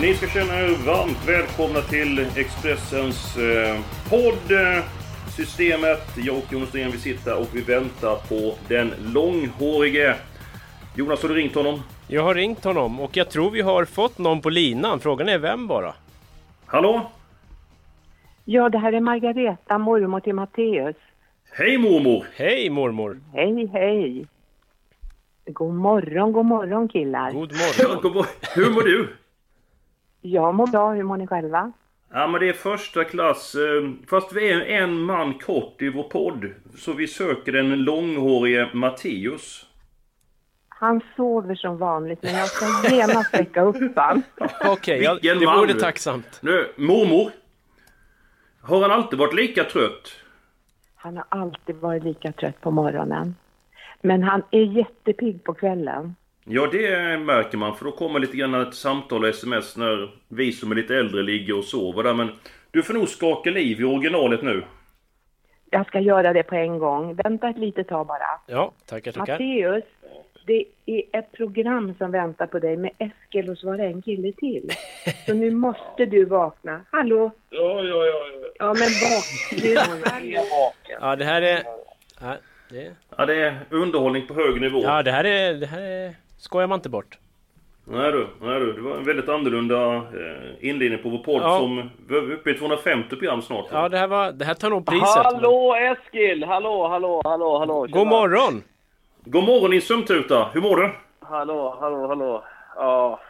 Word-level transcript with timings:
Ni 0.00 0.14
ska 0.14 0.26
känna 0.26 0.60
er 0.60 0.86
varmt 0.86 1.28
välkomna 1.28 1.80
till 1.80 2.18
Expressens 2.36 3.36
eh, 3.36 3.80
podd. 4.10 4.52
eh, 4.52 4.84
Systemet. 5.36 6.16
Jag 6.16 6.36
och 6.36 6.52
Jonas 6.52 6.68
Sten 6.68 6.90
vi 6.90 6.98
sitter 6.98 7.38
och 7.40 7.48
vi 7.52 7.60
väntar 7.60 8.16
på 8.28 8.54
den 8.68 8.92
långhårige. 9.14 10.14
Jonas, 10.96 11.22
har 11.22 11.28
du 11.28 11.34
ringt 11.34 11.54
honom? 11.54 11.82
Jag 12.08 12.22
har 12.22 12.34
ringt 12.34 12.64
honom 12.64 13.00
och 13.00 13.16
jag 13.16 13.30
tror 13.30 13.50
vi 13.50 13.60
har 13.60 13.84
fått 13.84 14.18
någon 14.18 14.40
på 14.40 14.50
linan. 14.50 15.00
Frågan 15.00 15.28
är 15.28 15.38
vem 15.38 15.66
bara. 15.66 15.94
Hallå? 16.66 17.10
Ja, 18.44 18.68
det 18.68 18.78
här 18.78 18.92
är 18.92 19.00
Margareta, 19.00 19.78
mormor 19.78 20.20
till 20.20 20.34
Matteus. 20.34 20.96
Hej 21.52 21.78
mormor! 21.78 22.26
Hej 22.36 22.70
mormor! 22.70 23.20
Hej, 23.32 23.66
hej. 23.72 24.26
God 25.46 25.74
morgon, 25.74 26.32
god 26.32 26.46
morgon 26.46 26.88
killar. 26.88 27.32
God 27.32 27.52
Ja, 27.52 27.58
morgon! 27.86 27.98
god 28.02 28.12
morgon. 28.14 28.32
Hur 28.54 28.70
mår 28.70 28.82
du? 28.82 29.08
Jag 30.26 30.54
mår 30.54 30.66
bra, 30.66 30.92
hur 30.92 31.02
mår 31.02 31.16
ni 31.16 31.26
själva? 31.26 31.72
Ja 32.12 32.26
men 32.26 32.40
det 32.40 32.48
är 32.48 32.52
första 32.52 33.04
klass. 33.04 33.54
eh, 33.54 33.90
Fast 34.10 34.32
vi 34.32 34.52
är 34.52 34.60
en 34.60 35.00
man 35.00 35.34
kort 35.34 35.82
i 35.82 35.88
vår 35.88 36.02
podd. 36.02 36.46
Så 36.76 36.92
vi 36.92 37.06
söker 37.08 37.52
den 37.52 37.82
långhårige 37.84 38.68
Matteus. 38.72 39.66
Han 40.68 41.00
sover 41.16 41.54
som 41.54 41.78
vanligt, 41.78 42.22
men 42.22 42.34
jag 42.34 42.46
ska 42.48 42.94
genast 42.96 43.34
väcka 43.34 43.62
upp 43.62 43.96
han. 43.96 44.22
Okej, 44.66 45.02
ja, 45.02 45.12
Vilken 45.14 45.38
det 45.38 45.46
man 45.46 45.58
vore 45.58 45.72
du. 45.72 45.80
tacksamt. 45.80 46.38
Nu, 46.42 46.72
mormor. 46.76 47.30
Har 48.60 48.82
han 48.82 48.90
alltid 48.90 49.18
varit 49.18 49.34
lika 49.34 49.64
trött? 49.64 50.12
Han 50.94 51.16
har 51.16 51.24
alltid 51.28 51.76
varit 51.76 52.04
lika 52.04 52.32
trött 52.32 52.60
på 52.60 52.70
morgonen. 52.70 53.36
Men 54.02 54.22
han 54.22 54.42
är 54.50 54.60
jättepigg 54.76 55.44
på 55.44 55.54
kvällen. 55.54 56.16
Ja, 56.44 56.66
det 56.72 57.18
märker 57.18 57.58
man. 57.58 57.76
För 57.76 57.84
då 57.84 57.92
kommer 57.92 58.20
lite 58.20 58.36
grann 58.36 58.54
ett 58.54 58.74
samtal 58.74 59.22
och 59.24 59.28
sms 59.28 59.76
när 59.76 60.10
vi 60.28 60.52
som 60.52 60.70
är 60.70 60.74
lite 60.74 60.96
äldre 60.96 61.22
ligger 61.22 61.58
och 61.58 61.64
sover 61.64 62.02
där. 62.02 62.14
Men 62.14 62.28
du 62.70 62.82
får 62.82 62.94
nog 62.94 63.08
skaka 63.08 63.50
liv 63.50 63.80
i 63.80 63.84
originalet 63.84 64.42
nu. 64.42 64.64
Jag 65.70 65.86
ska 65.86 66.00
göra 66.00 66.32
det 66.32 66.42
på 66.42 66.54
en 66.54 66.78
gång. 66.78 67.14
Vänta 67.14 67.48
ett 67.48 67.58
litet 67.58 67.88
tag 67.88 68.06
bara. 68.06 68.40
Ja, 68.46 68.72
tackar 68.86 69.12
tackar. 69.12 69.32
Matteus, 69.32 69.84
det 70.46 70.64
är 70.86 71.02
ett 71.18 71.32
program 71.32 71.94
som 71.98 72.10
väntar 72.10 72.46
på 72.46 72.58
dig 72.58 72.76
med 72.76 72.90
Eskil 72.98 73.50
och 73.50 73.58
så 73.58 73.66
var 73.66 73.76
det 73.76 73.84
en 73.84 74.02
kille 74.02 74.32
till. 74.32 74.70
Så 75.26 75.34
nu 75.34 75.50
måste 75.50 76.06
du 76.06 76.24
vakna. 76.24 76.80
Hallå? 76.90 77.30
Ja, 77.50 77.82
ja, 77.84 78.06
ja. 78.06 78.26
Ja, 78.58 78.66
men 78.66 78.88
vakna. 79.10 80.98
Ja, 81.00 81.16
det 81.16 81.24
här 81.24 81.42
är... 81.42 81.62
Ja, 82.20 82.36
det, 82.70 82.92
Ja, 83.16 83.26
det 83.26 83.34
är 83.34 83.58
underhållning 83.70 84.26
på 84.26 84.34
hög 84.34 84.60
nivå. 84.60 84.82
ja, 84.82 85.02
det 85.02 85.10
här 85.12 85.24
är... 85.24 85.54
Det 85.54 85.66
här 85.66 85.80
är... 85.82 86.14
Skojar 86.44 86.66
man 86.66 86.78
inte 86.78 86.88
bort. 86.88 87.18
Nej 87.84 88.12
du, 88.12 88.26
nej 88.40 88.60
du. 88.60 88.72
Det 88.72 88.80
var 88.80 88.96
en 88.96 89.04
väldigt 89.04 89.28
annorlunda 89.28 89.96
eh, 89.96 90.68
inledning 90.68 91.02
på 91.02 91.08
vår 91.08 91.18
podd 91.18 91.42
Ja. 91.42 91.58
som... 91.58 91.90
Vi 92.08 92.16
är 92.16 92.32
uppe 92.32 92.50
i 92.50 92.58
250 92.58 93.08
program 93.16 93.42
snart. 93.42 93.66
Ja, 93.72 93.88
det 93.88 93.98
här 93.98 94.06
var... 94.06 94.32
Det 94.32 94.44
här 94.44 94.54
tar 94.54 94.70
nog 94.70 94.86
priset. 94.86 95.24
Hallå 95.24 95.74
Eskil! 95.74 96.44
Hallå, 96.44 96.88
hallå, 96.88 97.22
hallå, 97.24 97.58
hallå! 97.58 97.86
God 97.86 98.06
morgon! 98.06 98.62
God 99.24 99.44
morgon 99.44 99.70
din 99.70 99.80
sömntuta! 99.82 100.48
Hur 100.52 100.60
mår 100.60 100.76
du? 100.76 100.90
Hallå, 101.20 101.76
hallå, 101.80 102.06
hallå. 102.06 102.44
Ja. 102.76 103.20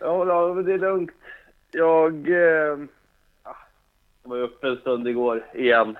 Ja, 0.00 0.24
det 0.66 0.72
är 0.72 0.78
lugnt. 0.78 1.10
Jag... 1.70 2.28
Eh, 2.28 2.78
jag 4.22 4.30
var 4.30 4.38
uppe 4.38 4.68
en 4.68 4.76
stund 4.76 5.08
igår 5.08 5.44
igen. 5.54 5.98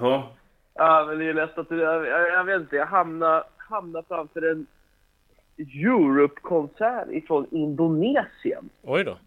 Ja. 0.00 0.30
ja, 0.74 1.04
men 1.08 1.18
det 1.18 1.28
är 1.28 1.34
lätt 1.34 1.58
att... 1.58 1.70
Jag, 1.70 2.06
jag, 2.06 2.28
jag 2.28 2.44
vet 2.44 2.60
inte, 2.60 2.76
jag 2.76 2.86
hamnade, 2.86 3.44
hamnade 3.56 4.04
framför 4.08 4.50
en 4.50 4.66
Europe-konsert 5.58 7.08
ifrån 7.10 7.46
Indonesien. 7.50 8.68
Oj 8.82 9.04
då. 9.04 9.18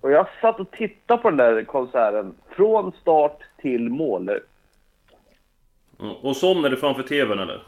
Och 0.00 0.10
jag 0.10 0.26
satt 0.40 0.60
och 0.60 0.70
tittade 0.70 1.22
på 1.22 1.30
den 1.30 1.36
där 1.36 1.64
konserten 1.64 2.34
från 2.48 2.92
start 2.92 3.42
till 3.56 3.90
mål. 3.90 4.28
Mm. 6.00 6.14
Och 6.22 6.36
somnade 6.36 6.76
framför 6.76 7.02
TVn 7.02 7.38
eller? 7.38 7.62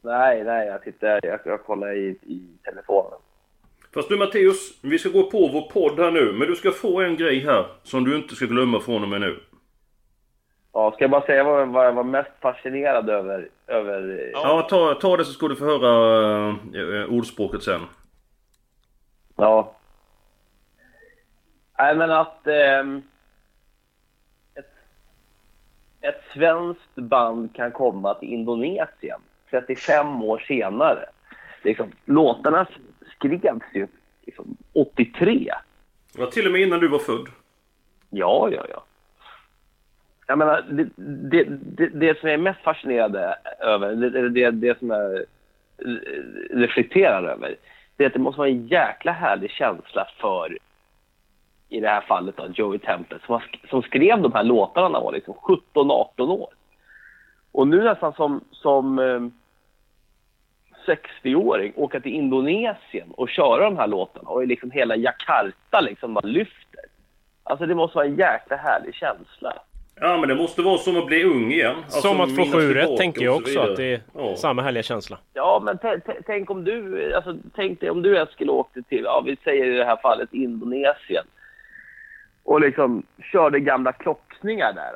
Nej, 0.00 0.44
nej, 0.44 0.66
jag 0.66 0.82
tittade, 0.82 1.20
jag, 1.22 1.40
jag 1.44 1.64
kollade 1.64 1.94
i, 1.94 2.08
i 2.22 2.48
telefonen. 2.64 3.18
Fast 3.94 4.08
du 4.08 4.16
Matteus, 4.16 4.78
vi 4.82 4.98
ska 4.98 5.08
gå 5.08 5.30
på 5.30 5.48
vår 5.52 5.62
podd 5.62 5.98
här 5.98 6.10
nu. 6.10 6.32
Men 6.32 6.48
du 6.48 6.56
ska 6.56 6.70
få 6.70 7.00
en 7.00 7.16
grej 7.16 7.40
här 7.40 7.66
som 7.82 8.04
du 8.04 8.16
inte 8.16 8.34
ska 8.34 8.46
glömma 8.46 8.80
från 8.80 9.02
och 9.02 9.08
med 9.08 9.20
nu. 9.20 9.40
Ja, 10.72 10.92
ska 10.92 11.04
jag 11.04 11.10
bara 11.10 11.26
säga 11.26 11.44
vad, 11.44 11.68
vad 11.68 11.86
jag 11.86 11.92
var 11.92 12.04
mest 12.04 12.30
fascinerad 12.40 13.10
över? 13.10 13.48
över 13.66 14.30
Ja, 14.32 14.66
ta, 14.70 14.94
ta 14.94 15.16
det 15.16 15.24
så 15.24 15.32
ska 15.32 15.48
du 15.48 15.56
få 15.56 15.64
höra 15.64 16.48
eh, 16.48 17.12
ordspråket 17.12 17.62
sen. 17.62 17.80
ja. 19.36 19.74
Nej, 21.78 21.96
men 21.96 22.10
att 22.10 22.46
ehm, 22.46 23.02
ett, 24.54 24.72
ett 26.00 26.22
svenskt 26.34 26.94
band 26.94 27.54
kan 27.54 27.72
komma 27.72 28.14
till 28.14 28.32
Indonesien 28.32 29.20
35 29.50 30.22
år 30.22 30.38
senare. 30.38 31.08
Liksom, 31.62 31.92
låtarna 32.04 32.66
skrevs 33.16 33.62
ju 33.74 33.86
liksom, 34.26 34.56
83. 34.72 35.54
Det 36.12 36.20
var 36.20 36.26
till 36.26 36.46
och 36.46 36.52
med 36.52 36.60
innan 36.60 36.80
du 36.80 36.88
var 36.88 36.98
född. 36.98 37.28
Ja, 38.10 38.48
ja, 38.52 38.66
ja. 38.70 38.84
Jag 40.26 40.38
menar, 40.38 40.64
det, 40.70 40.88
det, 40.96 41.44
det, 41.48 41.86
det 41.86 42.20
som 42.20 42.28
jag 42.28 42.34
är 42.34 42.42
mest 42.42 42.60
fascinerad 42.60 43.16
över, 43.60 43.94
det, 43.94 44.28
det, 44.28 44.50
det 44.50 44.78
som 44.78 44.90
jag 44.90 45.22
reflekterar 46.50 47.22
över, 47.22 47.56
det 47.96 48.04
är 48.04 48.06
att 48.06 48.12
det 48.12 48.18
måste 48.18 48.38
vara 48.38 48.48
en 48.48 48.66
jäkla 48.66 49.12
härlig 49.12 49.50
känsla 49.50 50.08
för, 50.20 50.58
i 51.68 51.80
det 51.80 51.88
här 51.88 52.00
fallet 52.00 52.36
då, 52.36 52.48
Joey 52.54 52.78
Tempest, 52.78 53.24
som, 53.26 53.40
som 53.70 53.82
skrev 53.82 54.22
de 54.22 54.32
här 54.32 54.44
låtarna 54.44 54.88
när 54.88 54.94
han 54.94 55.04
var 55.04 55.12
liksom 55.12 55.34
17-18 55.34 56.30
år. 56.30 56.48
Och 57.52 57.68
nu 57.68 57.84
nästan 57.84 58.12
som, 58.12 58.44
som 58.50 58.98
eh, 58.98 59.20
60-åring 60.86 61.72
åka 61.76 62.00
till 62.00 62.14
Indonesien 62.14 63.10
och 63.10 63.28
köra 63.28 63.64
de 63.64 63.76
här 63.76 63.86
låtarna 63.86 64.28
och 64.28 64.46
liksom 64.46 64.70
hela 64.70 64.96
Jakarta 64.96 65.80
liksom 65.80 66.14
bara 66.14 66.26
lyfter. 66.26 66.80
Alltså 67.42 67.66
det 67.66 67.74
måste 67.74 67.96
vara 67.96 68.06
en 68.06 68.16
jäkla 68.16 68.56
härlig 68.56 68.94
känsla. 68.94 69.62
Ja 70.00 70.16
men 70.16 70.28
det 70.28 70.34
måste 70.34 70.62
vara 70.62 70.78
som 70.78 70.96
att 70.96 71.06
bli 71.06 71.24
ung 71.24 71.52
igen. 71.52 71.76
Alltså, 71.84 72.00
Som 72.00 72.20
att 72.20 72.36
få 72.36 72.44
sju 72.44 72.74
rätt 72.74 72.96
tänker 72.96 73.22
jag 73.24 73.36
också. 73.36 73.60
Att 73.60 73.76
det 73.76 73.84
är 73.94 74.00
Ja. 74.14 74.36
samma 74.36 74.62
härliga 74.62 74.82
känsla. 74.82 75.18
Ja, 75.34 75.62
men 75.64 75.78
tänk 76.26 76.50
om 76.50 76.64
du, 76.64 77.14
alltså, 77.14 77.36
tänk 77.56 77.80
dig 77.80 77.90
om 77.90 78.02
du 78.02 78.18
Eskil 78.18 78.50
åkte 78.50 78.82
till, 78.82 79.02
ja 79.04 79.22
vi 79.26 79.36
säger 79.44 79.64
i 79.66 79.76
det 79.78 79.84
här 79.84 79.96
fallet 80.02 80.28
Indonesien 80.32 81.24
och 82.44 82.60
liksom 82.60 83.02
körde 83.32 83.60
gamla 83.60 83.92
klockningar 83.92 84.72
där. 84.72 84.92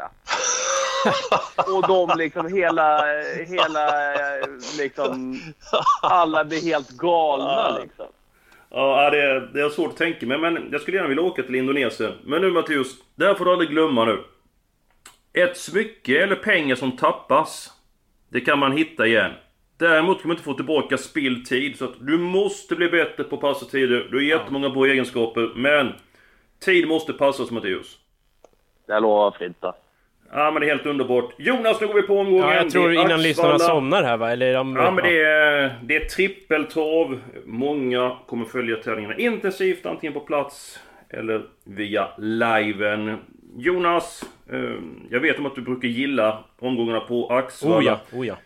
Och 1.77 1.89
de 1.89 2.19
liksom 2.19 2.55
hela, 2.55 3.03
hela 3.49 3.91
liksom, 4.79 5.41
alla 6.03 6.45
blir 6.45 6.63
helt 6.63 6.91
galna 6.91 7.79
liksom. 7.83 8.07
Ja, 8.71 9.11
det 9.11 9.23
är, 9.23 9.41
det 9.55 9.61
är 9.61 9.69
svårt 9.69 9.91
att 9.91 9.97
tänka 9.97 10.27
mig, 10.27 10.39
men 10.39 10.69
jag 10.73 10.81
skulle 10.81 10.97
gärna 10.97 11.09
vilja 11.09 11.23
åka 11.25 11.43
till 11.43 11.55
Indonesien. 11.55 12.13
Men 12.25 12.41
nu 12.43 12.51
Matteus, 12.51 12.89
det 13.15 13.27
här 13.27 13.35
får 13.35 13.45
du 13.45 13.53
aldrig 13.53 13.71
glömma 13.71 14.05
nu. 14.05 14.19
Ett 15.37 15.57
smycke 15.57 16.23
eller 16.23 16.37
pengar 16.37 16.75
som 16.75 16.97
tappas, 16.97 17.73
det 18.29 18.41
kan 18.41 18.59
man 18.59 18.73
hitta 18.73 19.07
igen. 19.07 19.33
Däremot 19.79 20.21
kan 20.21 20.29
man 20.29 20.35
inte 20.35 20.45
få 20.45 20.55
tillbaka 20.55 20.99
spilld 20.99 21.47
tid, 21.47 21.79
så 21.79 21.85
att 21.85 21.95
du 22.01 22.19
måste 22.19 22.75
bli 22.75 22.89
bättre 22.89 23.25
på 23.25 23.35
att 23.35 23.41
passa 23.41 23.67
tider. 23.67 24.09
Du 24.11 24.17
har 24.17 24.23
jättemånga 24.23 24.71
bra 24.71 24.87
egenskaper, 24.87 25.53
men 25.57 25.93
tid 26.65 26.89
måste 26.89 27.13
passas 27.13 27.51
Matteus. 27.51 27.99
Jag 28.87 29.03
lovar 29.03 29.31
Fridta. 29.31 29.75
Ja 30.33 30.51
men 30.51 30.61
det 30.61 30.67
är 30.67 30.71
helt 30.71 30.87
underbart. 30.87 31.33
Jonas, 31.39 31.81
nu 31.81 31.87
går 31.87 31.95
vi 31.95 32.03
på 32.03 32.19
omgången. 32.19 32.49
Ja, 32.49 32.55
jag 32.55 32.71
tror 32.71 32.89
Det 32.89 32.97
är 32.97 33.05
innan 33.05 33.23
lyssnarna 33.23 33.59
somnar 33.59 34.03
här 34.03 34.17
va? 34.17 34.33
Eller 34.33 34.55
de... 34.55 34.77
Ja 34.77 34.91
men 34.91 35.05
det 35.05 35.23
är, 35.23 35.75
det 35.83 35.97
är 35.97 36.05
trippeltrav. 36.05 37.21
Många 37.45 38.17
kommer 38.27 38.45
följa 38.45 38.77
tävlingarna 38.77 39.17
intensivt, 39.17 39.87
antingen 39.87 40.15
på 40.15 40.21
plats 40.21 40.81
eller 41.11 41.43
via 41.65 42.09
liven. 42.19 43.19
Jonas, 43.57 44.25
Jag 45.11 45.21
vet 45.21 45.39
om 45.39 45.47
att 45.47 45.55
du 45.55 45.63
brukar 45.63 45.89
gilla 45.89 46.45
omgångarna 46.59 47.01
på 47.01 47.29
Axvalla. 47.29 47.77
Oh 47.77 47.85
ja, 47.85 48.01
oh 48.13 48.27
ja. 48.27 48.37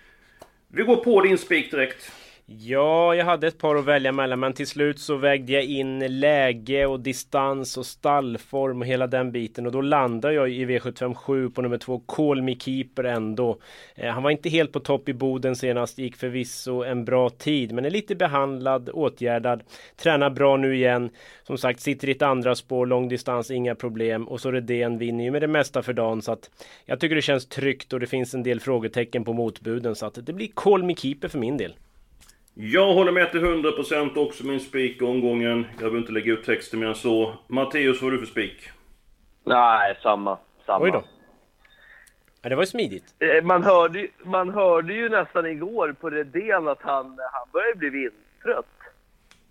Vi 0.69 0.83
går 0.83 0.97
på 0.97 1.21
din 1.21 1.39
spik 1.39 1.71
direkt. 1.71 2.13
Ja, 2.53 3.15
jag 3.15 3.25
hade 3.25 3.47
ett 3.47 3.59
par 3.59 3.77
att 3.77 3.85
välja 3.85 4.13
mellan 4.13 4.41
men 4.41 4.53
till 4.53 4.67
slut 4.67 4.99
så 4.99 5.17
vägde 5.17 5.53
jag 5.53 5.65
in 5.65 6.21
läge 6.21 6.87
och 6.87 7.01
distans 7.01 7.77
och 7.77 7.87
stallform 7.87 8.81
och 8.81 8.87
hela 8.87 9.07
den 9.07 9.33
biten 9.33 9.67
och 9.67 9.73
då 9.73 9.81
landar 9.81 10.31
jag 10.31 10.51
i 10.51 10.67
V757 10.67 11.55
på 11.55 11.63
nummer 11.63 11.79
två 11.79 12.03
Call 12.07 12.43
Me 12.43 12.55
Keeper 12.55 13.05
ändå. 13.05 13.59
Eh, 13.95 14.11
han 14.11 14.23
var 14.23 14.31
inte 14.31 14.49
helt 14.49 14.73
på 14.73 14.81
topp 14.81 15.09
i 15.09 15.13
Boden 15.13 15.57
senast, 15.57 15.99
gick 15.99 16.17
förvisso 16.17 16.85
en 16.85 17.05
bra 17.05 17.31
tid 17.31 17.73
men 17.73 17.85
är 17.85 17.91
lite 17.91 18.15
behandlad, 18.15 18.91
åtgärdad, 18.93 19.63
tränar 19.97 20.31
bra 20.31 20.57
nu 20.57 20.77
igen. 20.77 21.11
Som 21.43 21.59
sagt, 21.59 21.81
sitter 21.81 22.09
i 22.09 22.13
ett 22.13 22.23
andra 22.23 22.55
spår, 22.55 22.87
lång 22.87 23.09
distans, 23.09 23.51
inga 23.51 23.75
problem 23.75 24.29
och 24.29 24.41
så 24.41 24.53
Redén 24.53 24.99
vinner 24.99 25.25
ju 25.25 25.31
med 25.31 25.43
det 25.43 25.49
mesta 25.49 25.83
för 25.83 25.93
dagen 25.93 26.23
så 26.23 26.33
att 26.33 26.51
jag 26.85 27.01
tycker 27.01 27.17
det 27.17 27.23
känns 27.23 27.47
tryggt 27.47 27.93
och 27.93 28.01
det 28.01 28.07
finns 28.07 28.35
en 28.35 28.43
del 28.43 28.61
frågetecken 28.61 29.25
på 29.25 29.33
motbuden 29.33 29.95
så 29.95 30.07
att 30.07 30.27
det 30.27 30.33
blir 30.33 30.49
Call 30.55 30.83
Me 30.83 30.95
Keeper 30.95 31.29
för 31.29 31.39
min 31.39 31.57
del. 31.57 31.75
Jag 32.63 32.95
håller 32.95 33.13
med 33.13 33.31
till 33.31 33.41
100% 33.41 34.17
också 34.19 34.47
min 34.47 34.61
spik 34.61 35.03
i 35.03 35.05
omgången. 35.05 35.67
Jag 35.71 35.79
behöver 35.79 35.99
inte 35.99 36.13
lägga 36.13 36.33
ut 36.33 36.45
texten 36.45 36.81
mer 36.81 36.87
än 36.87 36.95
så. 36.95 37.35
Matteus, 37.47 38.03
vad 38.03 38.11
har 38.13 38.19
du 38.19 38.27
för 38.27 38.33
spik? 38.33 38.71
Nej, 39.45 39.97
samma. 40.03 40.39
samma. 40.67 40.85
Oj 40.85 40.91
då. 40.91 41.03
Ja, 42.43 42.49
det 42.49 42.55
var 42.57 42.63
ju 42.63 42.67
smidigt. 42.67 43.05
Eh, 43.19 43.45
Man 43.45 43.63
hörde, 43.63 43.99
ju- 44.01 44.11
man 44.25 44.51
hörde 44.51 44.93
ju 44.95 45.09
nästan 45.09 45.47
igår 45.47 45.95
på 46.01 46.11
Redén 46.11 46.69
att 46.69 46.83
han, 46.83 47.07
han 47.33 47.49
börjar 47.53 47.75
bli 47.75 47.89
vinsttrött. 47.91 48.67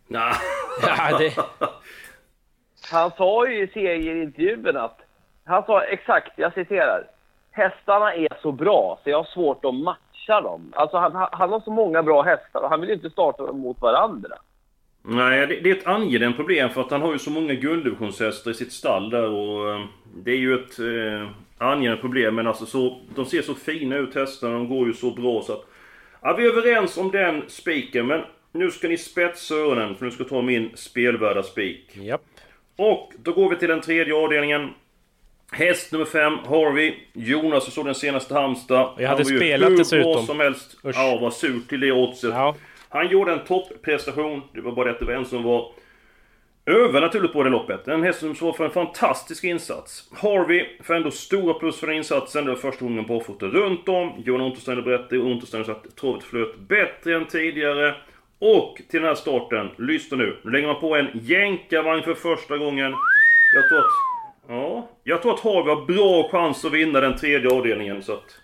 Nah. 0.07 0.33
Ja, 0.81 1.17
det... 1.17 1.33
Han 2.91 3.11
sa 3.11 3.47
ju 3.47 3.63
i 3.63 3.67
serieintervjun 3.67 4.77
att... 4.77 4.99
Han 5.45 5.63
sa 5.63 5.81
exakt, 5.83 6.31
jag 6.35 6.53
citerar. 6.53 7.03
Hästarna 7.51 8.13
är 8.13 8.37
så 8.41 8.51
bra 8.51 8.99
så 9.03 9.09
jag 9.09 9.17
har 9.17 9.23
svårt 9.33 9.65
att 9.65 9.75
matcha 9.75 9.99
dem. 10.35 10.73
Alltså 10.75 10.97
han, 10.97 11.15
han 11.15 11.27
han 11.31 11.49
har 11.49 11.59
så 11.59 11.71
många 11.71 12.03
bra 12.03 12.21
hästar 12.21 12.61
och 12.63 12.69
han 12.69 12.79
vill 12.79 12.89
ju 12.89 12.95
inte 12.95 13.09
starta 13.09 13.45
dem 13.45 13.59
mot 13.59 13.81
varandra. 13.81 14.35
Nej, 15.03 15.47
det, 15.47 15.59
det 15.59 15.69
är 15.71 15.75
ett 15.75 15.87
angenämt 15.87 16.35
problem 16.35 16.69
för 16.69 16.81
att 16.81 16.91
han 16.91 17.01
har 17.01 17.13
ju 17.13 17.19
så 17.19 17.31
många 17.31 17.53
gulddivisionshästar 17.53 18.51
i 18.51 18.53
sitt 18.53 18.71
stall 18.73 19.09
där 19.09 19.29
och... 19.29 19.69
eh, 19.69 19.85
Det 20.23 20.31
är 20.31 20.35
ju 20.37 20.53
ett 20.53 20.79
eh, 20.79 21.29
angenämt 21.57 22.01
problem 22.01 22.35
men 22.35 22.47
alltså 22.47 22.65
så... 22.65 23.01
De 23.15 23.25
ser 23.25 23.41
så 23.41 23.53
fina 23.55 23.95
ut 23.97 24.15
hästarna, 24.15 24.53
de 24.53 24.69
går 24.69 24.87
ju 24.87 24.93
så 24.93 25.11
bra 25.11 25.41
så 25.41 25.53
att... 25.53 25.65
Ja, 26.21 26.33
vi 26.37 26.45
är 26.45 26.49
överens 26.57 26.97
om 26.97 27.11
den 27.11 27.43
spiken 27.47 28.07
men 28.07 28.21
nu 28.51 28.71
ska 28.71 28.87
ni 28.87 28.97
spetsa 28.97 29.55
öronen 29.55 29.95
för 29.95 30.05
nu 30.05 30.11
ska 30.11 30.23
jag 30.23 30.29
ta 30.29 30.41
min 30.41 30.71
spelvärda 30.75 31.43
spik. 31.43 31.97
Japp. 31.97 32.21
Och 32.77 33.13
då 33.23 33.31
går 33.33 33.49
vi 33.49 33.55
till 33.55 33.69
den 33.69 33.81
tredje 33.81 34.15
avdelningen. 34.15 34.69
Häst 35.51 35.91
nummer 35.91 36.05
5, 36.05 36.33
Harvey. 36.45 36.93
Jonas, 37.13 37.63
jag 37.65 37.73
såg 37.73 37.85
den 37.85 37.95
senaste 37.95 38.33
Halmstad. 38.33 38.93
jag 38.97 39.07
hade 39.07 39.07
Han 39.07 39.15
var 39.23 39.31
ju 39.31 39.37
spelat 39.37 39.77
dessutom. 39.77 40.25
som 40.25 40.39
helst. 40.39 40.77
Usch. 40.85 40.95
Ja, 40.95 41.17
vad 41.21 41.33
surt 41.33 41.69
till 41.69 41.79
det 41.79 41.91
oddset. 41.91 42.29
Ja. 42.29 42.55
Han 42.89 43.07
gjorde 43.09 43.31
en 43.33 43.39
topprestation. 43.45 44.41
Det 44.53 44.61
var 44.61 44.71
bara 44.71 44.85
det 44.85 44.91
att 44.91 44.99
det 44.99 45.05
var 45.05 45.13
en 45.13 45.25
som 45.25 45.43
var 45.43 45.71
övernaturligt 46.65 47.33
på 47.33 47.43
det 47.43 47.49
loppet. 47.49 47.87
En 47.87 48.03
häst 48.03 48.19
som 48.19 48.35
står 48.35 48.53
för 48.53 48.65
en 48.65 48.71
fantastisk 48.71 49.43
insats. 49.43 50.09
Harvey 50.21 50.65
får 50.83 50.93
ändå 50.95 51.11
stora 51.11 51.53
plus 51.53 51.79
för 51.79 51.87
den 51.87 51.95
insatsen. 51.95 52.45
Det 52.45 52.51
var 52.51 52.57
första 52.57 52.85
gången 52.85 53.05
barfota 53.05 53.45
runt 53.45 53.89
om. 53.89 54.13
Johan 54.25 54.41
Untersteiner 54.41 54.81
berättade 54.81 55.17
Untersteiner 55.17 55.71
att 55.71 55.95
travet 55.95 56.23
flöt 56.23 56.59
bättre 56.59 57.15
än 57.15 57.25
tidigare. 57.25 57.95
Och 58.39 58.75
till 58.89 58.99
den 58.99 59.07
här 59.09 59.15
starten, 59.15 59.69
lyssna 59.77 60.17
nu. 60.17 60.37
Nu 60.43 60.51
lägger 60.51 60.67
man 60.67 60.79
på 60.79 60.95
en 60.95 61.07
jänkarvagn 61.13 62.03
för 62.03 62.13
första 62.13 62.57
gången. 62.57 62.93
Jag 63.55 63.69
tror 63.69 63.79
att... 63.79 63.85
Ja, 64.51 64.89
jag 65.03 65.21
tror 65.21 65.33
att 65.33 65.39
Harvey 65.39 65.75
har 65.75 65.85
bra 65.85 66.29
chans 66.31 66.65
att 66.65 66.71
vinna 66.71 66.99
den 66.99 67.17
tredje 67.17 67.49
avdelningen 67.49 68.03
så 68.03 68.13
att... 68.13 68.35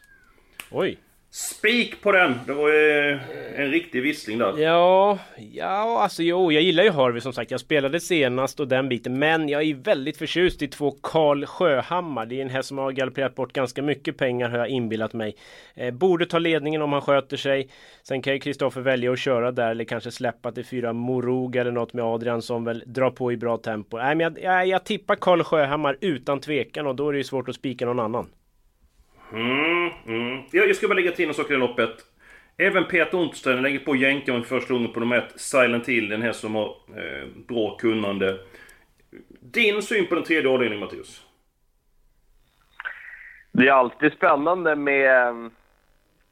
Oj. 0.71 0.97
Spik 1.35 2.01
på 2.01 2.11
den! 2.11 2.39
Det 2.47 2.53
var 2.53 2.69
ju 2.69 3.19
en 3.55 3.71
riktig 3.71 4.01
vissling 4.01 4.37
där. 4.37 4.57
Ja, 4.57 5.19
ja, 5.51 6.01
alltså 6.01 6.23
jo, 6.23 6.51
jag 6.51 6.63
gillar 6.63 6.83
ju 6.83 6.89
Harvey 6.89 7.21
som 7.21 7.33
sagt. 7.33 7.51
Jag 7.51 7.59
spelade 7.59 7.99
senast 7.99 8.59
och 8.59 8.67
den 8.67 8.89
biten, 8.89 9.19
men 9.19 9.49
jag 9.49 9.63
är 9.63 9.75
väldigt 9.75 10.17
förtjust 10.17 10.61
i 10.61 10.67
två 10.67 10.91
Karl 10.91 11.45
Sjöhammar. 11.45 12.25
Det 12.25 12.35
är 12.35 12.41
en 12.41 12.49
häst 12.49 12.67
som 12.67 12.77
har 12.77 12.91
galopperat 12.91 13.35
bort 13.35 13.53
ganska 13.53 13.81
mycket 13.81 14.17
pengar 14.17 14.49
har 14.49 14.57
jag 14.57 14.67
inbillat 14.67 15.13
mig. 15.13 15.35
Eh, 15.73 15.93
borde 15.93 16.25
ta 16.25 16.39
ledningen 16.39 16.81
om 16.81 16.93
han 16.93 17.01
sköter 17.01 17.38
sig. 17.38 17.69
Sen 18.03 18.21
kan 18.21 18.33
ju 18.33 18.39
Kristoffer 18.39 18.81
välja 18.81 19.11
att 19.11 19.19
köra 19.19 19.51
där 19.51 19.71
eller 19.71 19.83
kanske 19.83 20.11
släppa 20.11 20.51
till 20.51 20.65
fyra 20.65 20.93
Morog 20.93 21.55
eller 21.55 21.71
något 21.71 21.93
med 21.93 22.05
Adrian 22.05 22.41
som 22.41 22.63
väl 22.63 22.83
drar 22.85 23.09
på 23.09 23.31
i 23.31 23.38
bra 23.38 23.57
tempo. 23.57 23.97
Nej, 23.97 24.15
men 24.15 24.23
jag, 24.23 24.43
jag, 24.43 24.67
jag 24.67 24.85
tippar 24.85 25.15
Karl 25.15 25.43
Sjöhammar 25.43 25.97
utan 26.01 26.39
tvekan 26.39 26.88
och 26.88 26.95
då 26.95 27.09
är 27.09 27.13
det 27.13 27.17
ju 27.17 27.23
svårt 27.23 27.49
att 27.49 27.55
spika 27.55 27.85
någon 27.85 27.99
annan. 27.99 28.27
Mm, 29.33 29.92
mm. 30.07 30.44
Jag, 30.51 30.69
jag 30.69 30.75
ska 30.75 30.88
bara 30.88 30.94
lägga 30.94 31.12
till 31.12 31.27
en 31.27 31.33
sak 31.33 31.50
i 31.50 31.54
det 31.54 31.60
loppet. 31.60 31.95
Även 32.57 32.86
Peter 32.86 33.18
Untersteiner 33.18 33.62
lägger 33.62 33.80
på 33.80 33.95
jänkarvagn 33.95 34.44
för 34.44 34.60
första 34.60 34.74
gången 34.74 34.92
på 34.92 35.00
nummer 35.00 35.18
ett, 35.18 35.39
Silent 35.39 35.89
Hill, 35.89 36.10
den 36.10 36.22
här 36.22 36.31
som 36.31 36.56
har 36.56 36.75
eh, 36.95 37.27
bra 37.48 37.77
kunnande. 37.77 38.39
Din 39.39 39.81
syn 39.81 40.07
på 40.07 40.16
den 40.16 40.24
tredje 40.24 40.50
avdelningen, 40.50 40.86
Mattias? 40.86 41.24
Det 43.51 43.68
är 43.68 43.72
alltid 43.72 44.13
spännande 44.13 44.75
med 44.75 45.30
um, 45.30 45.51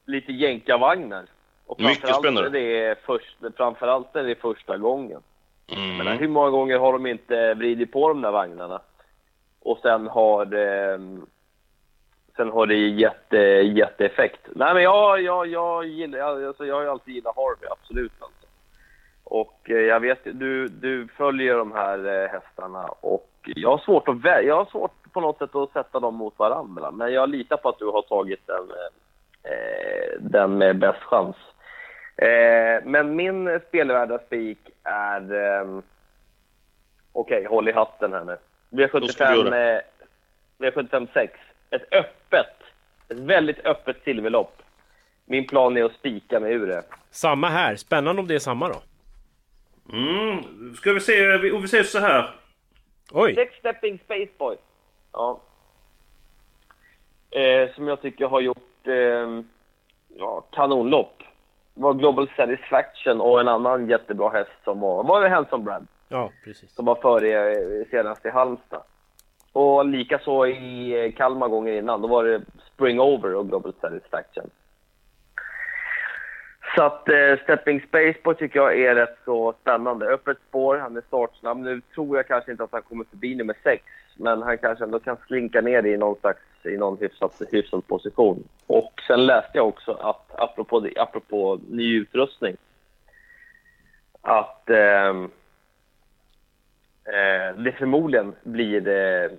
lite 0.06 0.32
jänkarvagnar. 0.32 1.24
Och 1.66 1.80
Mycket 1.80 2.14
spännande. 2.16 2.50
Det 2.50 2.78
är 2.78 2.96
först, 3.06 3.36
framförallt 3.56 4.14
när 4.14 4.22
det 4.22 4.30
är 4.30 4.34
första 4.34 4.78
gången. 4.78 5.20
Mm. 5.68 5.96
Men 5.96 6.18
hur 6.18 6.28
många 6.28 6.50
gånger 6.50 6.78
har 6.78 6.92
de 6.92 7.06
inte 7.06 7.54
vridit 7.54 7.92
på 7.92 8.08
de 8.08 8.20
där 8.20 8.30
vagnarna? 8.30 8.80
Och 9.60 9.78
sen 9.82 10.06
har 10.06 10.44
det, 10.44 11.00
sen 12.36 12.50
har 12.50 12.66
det 12.66 12.74
jätte, 12.88 13.36
jätteeffekt. 13.62 14.40
Nej 14.54 14.74
men 14.74 14.82
jag, 14.82 15.22
jag, 15.22 15.46
jag 15.46 15.86
gillar, 15.86 16.42
alltså, 16.46 16.66
jag 16.66 16.74
har 16.74 16.82
ju 16.82 16.88
alltid 16.88 17.14
gillat 17.14 17.36
Harvey, 17.36 17.68
absolut 17.70 18.12
alltså. 18.20 18.46
Och 19.24 19.60
eh, 19.70 19.76
jag 19.76 20.00
vet, 20.00 20.18
du, 20.24 20.68
du 20.68 21.08
följer 21.16 21.56
de 21.56 21.72
här 21.72 22.22
eh, 22.22 22.28
hästarna 22.30 22.84
och 23.00 23.30
jag 23.44 23.70
har 23.70 23.78
svårt 23.78 24.08
att 24.08 24.16
vä- 24.16 24.40
jag 24.40 24.56
har 24.56 24.64
svårt 24.64 25.12
på 25.12 25.20
något 25.20 25.38
sätt 25.38 25.54
att 25.54 25.72
sätta 25.72 26.00
dem 26.00 26.14
mot 26.14 26.38
varandra. 26.38 26.90
Men 26.90 27.12
jag 27.12 27.28
litar 27.28 27.56
på 27.56 27.68
att 27.68 27.78
du 27.78 27.86
har 27.86 28.02
tagit 28.02 28.46
den, 28.46 28.70
eh, 29.42 30.20
den 30.20 30.58
med 30.58 30.78
bäst 30.78 31.02
chans. 31.02 31.36
Eh, 32.16 32.84
men 32.84 33.16
min 33.16 33.60
spelvärda 33.68 34.18
spik 34.18 34.58
är... 34.84 35.34
Eh, 35.60 35.78
Okej, 37.16 37.44
håll 37.44 37.68
i 37.68 37.72
hatten 37.72 38.12
här 38.12 38.24
nu. 38.24 38.36
Då 38.70 38.88
ska 38.88 38.98
vi 38.98 39.06
V75, 39.06 39.44
göra 39.44 39.74
eh, 39.76 39.80
V75 40.58 41.08
6. 41.14 41.32
Ett 41.74 41.92
öppet, 41.92 42.56
ett 43.08 43.18
väldigt 43.18 43.66
öppet 43.66 43.96
silverlopp. 44.04 44.62
Min 45.24 45.46
plan 45.46 45.76
är 45.76 45.84
att 45.84 45.92
spika 45.92 46.40
mig 46.40 46.52
ur 46.52 46.66
det. 46.66 46.82
Samma 47.10 47.48
här. 47.48 47.76
Spännande 47.76 48.22
om 48.22 48.28
det 48.28 48.34
är 48.34 48.38
samma 48.38 48.68
då. 48.68 48.82
Mm, 49.92 50.74
ska 50.74 50.92
vi 50.92 51.00
se, 51.00 51.38
vi, 51.38 51.50
och 51.50 51.64
vi 51.64 51.68
säger 51.68 51.84
så 51.84 51.98
här. 51.98 52.34
Oj! 53.12 53.34
Six 53.34 53.54
Stepping 53.56 53.98
Spaceboy. 53.98 54.56
Ja. 55.12 55.40
Eh, 57.30 57.74
som 57.74 57.88
jag 57.88 58.02
tycker 58.02 58.26
har 58.26 58.40
gjort 58.40 58.86
eh, 58.86 59.40
ja, 60.08 60.40
kanonlopp. 60.52 61.22
Det 61.74 61.82
var 61.82 61.94
Global 61.94 62.28
Satisfaction 62.36 63.20
och 63.20 63.40
en 63.40 63.48
annan 63.48 63.88
jättebra 63.88 64.30
häst 64.30 64.50
som 64.64 64.80
var, 64.80 65.04
var 65.04 65.22
det 65.22 65.28
Hanson 65.28 65.64
Brand 65.64 65.86
Ja, 66.08 66.30
precis. 66.44 66.74
som 66.74 66.84
var 66.84 66.94
före 66.94 67.52
eh, 67.52 67.86
senast 67.90 68.26
i 68.26 68.30
Halmstad. 68.30 68.82
Och 69.54 69.84
likaså 69.84 70.46
i 70.46 71.14
Kalmar 71.16 71.48
gånger 71.48 71.72
innan, 71.72 72.02
då 72.02 72.08
var 72.08 72.24
det 72.24 72.42
Spring 72.74 73.00
Over 73.00 73.34
och 73.34 73.48
Global 73.48 73.72
Satisfaction. 73.80 74.50
Så 76.76 76.82
att 76.82 77.08
eh, 77.08 77.38
Stepping 77.42 77.80
Spaceboy 77.80 78.34
tycker 78.34 78.58
jag 78.60 78.80
är 78.80 78.94
rätt 78.94 79.18
så 79.24 79.54
spännande. 79.60 80.06
Öppet 80.06 80.36
spår, 80.48 80.76
han 80.78 80.96
är 80.96 81.00
startsnabb. 81.06 81.58
Nu 81.58 81.80
tror 81.94 82.16
jag 82.16 82.26
kanske 82.26 82.50
inte 82.50 82.64
att 82.64 82.72
han 82.72 82.82
kommer 82.82 83.04
förbi 83.04 83.34
nummer 83.34 83.56
sex, 83.62 83.84
men 84.16 84.42
han 84.42 84.58
kanske 84.58 84.84
ändå 84.84 84.98
kan 84.98 85.16
slinka 85.26 85.60
ner 85.60 85.86
i 85.86 85.96
någon 85.96 86.16
slags 86.20 86.40
i 86.64 86.76
någon 86.76 86.98
hyfsad, 87.00 87.30
hyfsad 87.50 87.86
position. 87.86 88.44
Och 88.66 88.92
sen 89.06 89.26
läste 89.26 89.50
jag 89.58 89.68
också 89.68 89.92
att, 89.92 90.40
apropå, 90.40 90.80
det- 90.80 90.98
apropå 91.00 91.58
ny 91.70 91.96
utrustning, 91.96 92.56
att 94.22 94.70
eh, 94.70 95.14
eh, 97.04 97.56
det 97.56 97.72
förmodligen 97.72 98.34
blir 98.42 98.88
eh, 98.88 99.30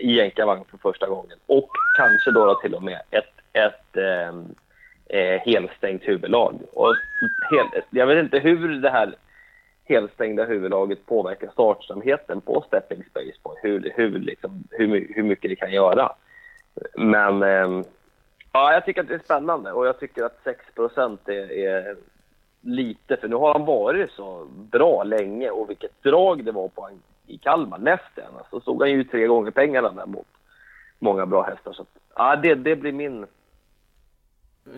i 0.00 0.16
jänkarvagn 0.16 0.64
för 0.70 0.78
första 0.78 1.06
gången. 1.06 1.38
Och 1.46 1.70
kanske 1.98 2.30
då, 2.30 2.54
till 2.54 2.74
och 2.74 2.82
med 2.82 3.00
ett, 3.10 3.34
ett 3.52 3.96
eh, 3.96 4.34
eh, 5.18 5.40
helstängt 5.40 6.08
huvudlag. 6.08 6.60
Och 6.72 6.94
hel, 7.50 7.82
jag 7.90 8.06
vet 8.06 8.24
inte 8.24 8.38
hur 8.38 8.80
det 8.80 8.90
här 8.90 9.14
helstängda 9.84 10.44
huvudlaget 10.44 11.06
påverkar 11.06 11.48
startsamheten 11.48 12.40
på 12.40 12.64
Stepping 12.66 13.04
Space 13.10 13.38
Boy. 13.42 13.56
Hur, 13.62 13.92
hur, 13.94 14.18
liksom, 14.18 14.64
hur, 14.70 15.14
hur 15.14 15.22
mycket 15.22 15.50
det 15.50 15.56
kan 15.56 15.72
göra. 15.72 16.12
Men 16.94 17.42
eh, 17.42 17.82
ja, 18.52 18.72
jag 18.72 18.84
tycker 18.84 19.00
att 19.00 19.08
det 19.08 19.14
är 19.14 19.18
spännande 19.18 19.72
och 19.72 19.86
jag 19.86 20.00
tycker 20.00 20.24
att 20.24 20.40
6 20.44 20.64
är, 21.26 21.52
är 21.52 21.96
lite, 22.66 23.16
för 23.16 23.28
nu 23.28 23.36
har 23.36 23.52
han 23.52 23.64
varit 23.64 24.10
så 24.10 24.46
bra 24.50 25.04
länge 25.04 25.50
och 25.50 25.70
vilket 25.70 26.02
drag 26.02 26.44
det 26.44 26.52
var 26.52 26.68
på 26.68 26.82
han 26.82 27.02
i 27.26 27.38
Kalmar, 27.38 27.78
näst. 27.78 28.04
Så 28.14 28.22
alltså, 28.38 28.60
stod 28.60 28.82
han 28.82 28.90
ju 28.90 29.04
tre 29.04 29.26
gånger 29.26 29.50
pengarna 29.50 29.90
där 29.92 30.06
mot, 30.06 30.26
många 30.98 31.26
bra 31.26 31.42
hästar. 31.42 31.72
Så 31.72 31.82
att, 31.82 31.88
ja, 32.16 32.36
det, 32.36 32.54
det 32.54 32.76
blir 32.76 32.92
min... 32.92 33.26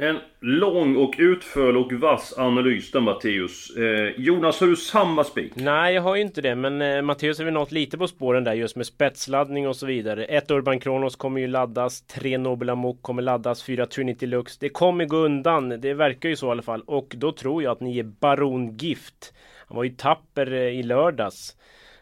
En 0.00 0.18
lång 0.40 0.97
och 0.97 1.14
utförlig 1.18 1.83
och 1.83 1.92
vass 1.92 2.38
analys 2.38 2.90
där 2.90 3.00
Matteus. 3.00 3.76
Eh, 3.76 4.12
Jonas, 4.16 4.61
har 4.61 4.66
du 4.66 4.76
samma 4.76 5.25
spik? 5.25 5.52
Nej, 5.54 5.95
jag 5.95 6.02
har 6.02 6.16
ju 6.16 6.23
inte 6.23 6.40
det. 6.40 6.54
Men 6.54 6.83
eh, 6.83 7.02
Matteus 7.02 7.38
har 7.38 7.45
väl 7.45 7.54
nått 7.54 7.73
lite 7.73 7.99
på 7.99 8.09
spåren 8.09 8.45
där 8.45 8.52
just 8.52 8.76
med 8.76 8.87
spetsladdning 8.87 9.68
och 9.68 9.76
så 9.76 9.87
vidare. 9.87 10.25
Ett 10.25 10.50
Urban 10.50 10.80
Kronos 10.80 11.16
kommer 11.16 11.40
ju 11.40 11.47
laddas. 11.47 12.02
Tre 12.02 12.38
Nobel 12.38 12.71
Amok 12.71 13.02
kommer 13.02 13.23
laddas. 13.23 13.62
Fyra 13.62 13.87
Trinity 13.87 14.26
Lux. 14.26 14.59
Det 14.59 14.68
kommer 14.68 15.04
gå 15.04 15.16
undan. 15.16 15.80
Det 15.80 15.95
verkar 15.95 16.28
ju 16.28 16.37
så 16.37 16.47
i 16.47 16.50
alla 16.50 16.62
fall. 16.62 16.83
Och 16.87 17.14
då 17.16 17.33
tror 17.33 17.62
jag 17.62 17.73
att 17.73 17.80
ni 17.80 17.99
är 17.99 18.04
Baron 18.04 18.76
Gift. 18.76 19.35
Han 19.68 19.76
var 19.76 19.85
ju 19.85 19.90
tapper 19.90 20.52
eh, 20.52 20.61
i 20.61 20.83
lördags. 20.83 21.57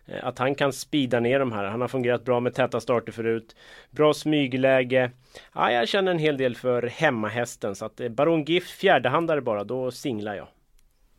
Eh, 0.06 0.26
att 0.26 0.38
han 0.38 0.54
kan 0.54 0.72
spida 0.72 1.20
ner 1.20 1.38
de 1.38 1.52
här. 1.52 1.64
Han 1.64 1.80
har 1.80 1.88
fungerat 1.88 2.24
bra 2.24 2.40
med 2.40 2.54
täta 2.54 2.80
starter 2.80 3.12
förut. 3.12 3.56
Bra 3.90 4.14
smygläge. 4.14 5.10
Ja, 5.54 5.72
jag 5.72 5.88
känner 5.88 6.10
en 6.10 6.18
hel 6.18 6.36
del 6.36 6.56
för 6.56 6.82
hemmahästen. 6.82 7.74
Så 7.74 7.84
att 7.84 8.00
eh, 8.00 8.08
Baron 8.08 8.44
Gift 8.44 8.70
fjärdehandare 8.70 9.40
bara, 9.40 9.64
då 9.64 9.90
singlar 9.90 10.34
jag. 10.34 10.48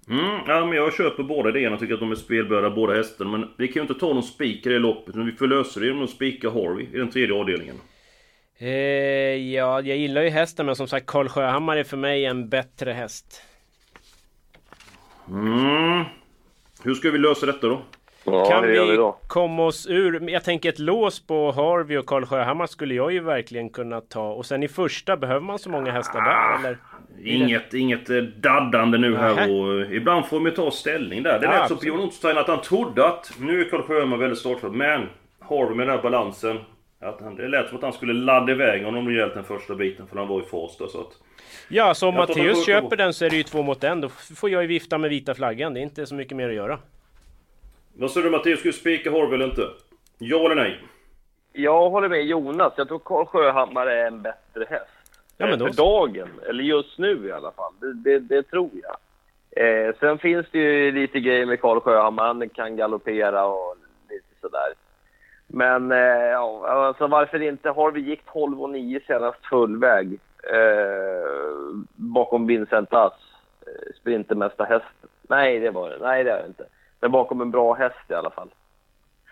Mm, 0.10 0.42
ja, 0.48 0.66
men 0.66 0.78
jag 0.78 0.94
köper 0.94 1.24
båda 1.24 1.50
idéerna 1.50 1.78
tycker 1.78 1.94
att 1.94 2.00
de 2.00 2.12
är 2.12 2.16
spelbörda 2.16 2.70
båda 2.70 2.94
hästarna. 2.94 3.38
Men 3.38 3.50
vi 3.58 3.68
kan 3.68 3.76
ju 3.76 3.82
inte 3.82 3.94
ta 3.94 4.14
någon 4.14 4.24
spik 4.24 4.66
i 4.66 4.70
det 4.70 4.80
loppet. 4.80 5.16
Men 5.16 5.26
vi 5.26 5.32
får 5.32 5.48
lösa 5.48 5.80
det 5.80 5.86
genom 5.86 6.04
att 6.04 6.10
spika 6.10 6.50
Harvey 6.50 6.88
i 6.94 6.98
den 6.98 7.10
tredje 7.10 7.36
avdelningen. 7.36 7.76
Eh, 8.60 8.70
ja, 9.54 9.82
jag 9.82 9.98
gillar 9.98 10.22
ju 10.22 10.30
hästen 10.30 10.66
men 10.66 10.76
som 10.76 10.88
sagt 10.88 11.06
Karl 11.06 11.28
Sjöhammar 11.28 11.78
är 11.78 11.84
för 11.84 11.98
mig 11.98 12.26
en 12.26 12.50
bättre 12.50 12.92
häst. 12.92 13.42
Mm. 15.30 16.04
Hur 16.84 16.94
ska 16.94 17.12
vi 17.12 17.18
lösa 17.18 17.46
detta 17.46 17.68
då? 17.68 17.82
Ja, 18.32 18.46
kan 18.46 18.68
vi 18.68 19.12
komma 19.28 19.66
oss 19.66 19.88
ur... 19.90 20.30
Jag 20.30 20.44
tänker 20.44 20.70
ett 20.70 20.80
lås 20.80 21.28
på 21.28 21.52
Harvey 21.52 21.98
och 21.98 22.06
Karl 22.06 22.26
Sjöhammar 22.26 22.68
skulle 22.68 22.94
jag 22.94 23.12
ju 23.12 23.20
verkligen 23.20 23.70
kunna 23.70 24.02
ta. 24.02 24.32
Och 24.32 24.46
sen 24.46 24.64
i 24.64 24.68
första, 24.68 25.18
behöver 25.18 25.42
man 25.42 25.60
så 25.60 25.70
många 25.70 25.92
hästar 25.92 26.22
där 26.22 26.60
eller? 26.60 26.78
Inget, 27.24 27.74
inget 27.74 28.10
eh, 28.10 28.18
daddande 28.18 28.98
nu 28.98 29.18
här 29.18 29.36
Nähä. 29.36 29.52
och 29.52 29.82
eh, 29.82 29.94
ibland 29.94 30.26
får 30.26 30.40
man 30.40 30.54
ta 30.54 30.72
ställning 30.72 31.24
där. 31.24 31.40
Det 31.40 31.46
Ja, 31.46 31.52
lät 31.52 31.68
som 31.68 31.78
på. 31.78 31.86
Jon 31.86 32.00
Ottenstein 32.00 32.38
att 32.38 32.48
han 32.48 32.62
trodde 32.62 33.08
att 33.08 33.32
nu 33.40 33.62
är 33.62 33.70
Karl 33.70 33.82
Sjöberg 33.82 34.20
väldigt 34.20 34.40
startför 34.40 34.70
men 34.70 35.10
Harvey 35.40 35.76
med 35.76 35.88
den 35.88 35.96
här 35.96 36.04
balansen 36.04 36.60
att 37.02 37.22
han, 37.22 37.36
det 37.36 37.48
lät 37.48 37.68
som 37.68 37.78
att 37.78 37.84
han 37.84 37.94
skulle 37.94 38.14
ladda 38.14 38.52
iväg 38.52 38.84
honom 38.86 39.08
rejält 39.10 39.34
den 39.34 39.44
första 39.44 39.76
biten 39.76 40.08
för 40.08 40.18
han 40.18 40.28
var 40.28 40.42
i 40.42 40.44
fas 40.44 40.78
där 40.78 40.88
så 40.88 41.02
att... 41.02 41.12
Ja, 41.70 41.94
så 41.94 42.08
om 42.08 42.16
Matteus 42.16 42.66
köper 42.66 42.96
den 42.96 43.14
så 43.14 43.26
är 43.26 43.30
det 43.30 43.36
ju 43.36 43.44
två 43.44 43.62
mot 43.64 43.84
en. 43.84 44.02
Då 44.02 44.10
får 44.10 44.50
jag 44.50 44.62
ju 44.62 44.68
vifta 44.68 44.98
med 44.98 45.10
vita 45.10 45.36
flaggan. 45.36 45.74
Det 45.74 45.80
är 45.80 45.82
inte 45.82 46.06
så 46.06 46.16
mycket 46.16 46.38
mer 46.38 46.50
att 46.50 46.56
göra. 46.56 46.80
Vad 48.00 48.12
säger 48.12 48.26
du 48.26 48.32
Mattias, 48.32 48.60
ska 48.60 48.70
du 48.70 48.74
spika 48.74 49.12
Harvey 49.12 49.36
eller 49.36 49.46
inte? 49.46 49.68
Ja 50.18 50.46
eller 50.46 50.56
nej? 50.56 50.80
Jag 51.54 51.90
håller 51.90 52.10
med 52.10 52.26
Jonas. 52.26 52.74
Jag 52.78 52.88
tror 52.88 53.00
Karl 53.00 53.26
Sjöhammar 53.26 53.88
är 53.88 54.08
en 54.08 54.22
bättre 54.22 54.66
häst. 54.70 54.92
Ja, 55.38 55.46
men 55.46 55.54
Eh, 55.54 55.58
då 55.60 55.66
För 55.66 55.74
så. 55.74 55.82
dagen, 55.84 56.30
eller 56.50 56.64
just 56.64 56.98
nu 56.98 57.28
i 57.28 57.32
alla 57.32 57.52
fall. 57.52 57.74
Det, 57.80 57.94
det, 57.94 58.20
det 58.20 58.44
tror 58.44 58.70
jag. 58.84 58.98
Eh, 59.66 59.96
sen 60.00 60.18
finns 60.18 60.46
det 60.52 60.58
ju 60.60 60.92
lite 60.92 61.20
grejer 61.20 61.46
med 61.46 61.62
Karl 61.62 61.80
Sjöhammar. 61.80 62.28
Han 62.28 62.50
kan 62.50 62.76
galoppera 62.76 63.46
och 63.46 63.76
lite 64.10 64.26
sådär. 64.42 64.74
Men 65.48 65.92
eh, 65.92 65.98
ja, 66.32 66.68
alltså 66.68 67.08
varför 67.08 67.42
inte? 67.42 67.70
Har 67.70 67.92
vi 67.92 68.02
gick 68.02 68.22
12 68.34 68.62
och 68.62 68.70
9 68.70 69.00
senast 69.08 69.46
fullväg 69.46 70.20
eh, 70.54 71.76
bakom 71.96 72.48
Vincent 72.48 72.94
Ass, 72.94 73.14
eh, 73.68 73.96
sprintermästa 74.02 74.64
häst. 74.64 74.86
Nej, 75.22 75.60
det 75.60 75.70
var 75.72 75.90
det. 75.90 75.98
Nej, 76.02 76.24
det 76.24 76.32
är 76.32 76.42
det 76.42 76.48
inte. 76.48 76.66
Men 77.00 77.12
bakom 77.12 77.42
en 77.42 77.52
bra 77.52 77.74
häst 77.74 78.10
i 78.10 78.14
alla 78.14 78.30
fall. 78.30 78.50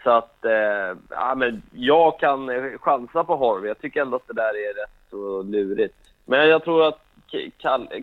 Så 0.04 0.10
att, 0.10 0.46
eh, 0.46 0.98
ja 1.10 1.36
men 1.36 1.62
jag 1.72 2.20
kan 2.20 2.50
chansa 2.78 3.24
på 3.24 3.36
Harvey. 3.36 3.68
Jag 3.68 3.80
tycker 3.80 4.02
ändå 4.02 4.16
att 4.16 4.28
det 4.28 4.34
där 4.34 4.70
är 4.70 4.74
rätt 4.74 5.10
så 5.10 5.44
lurigt. 5.44 5.96
Men 6.26 6.48
jag 6.48 6.64
tror 6.64 6.88
att 6.88 7.00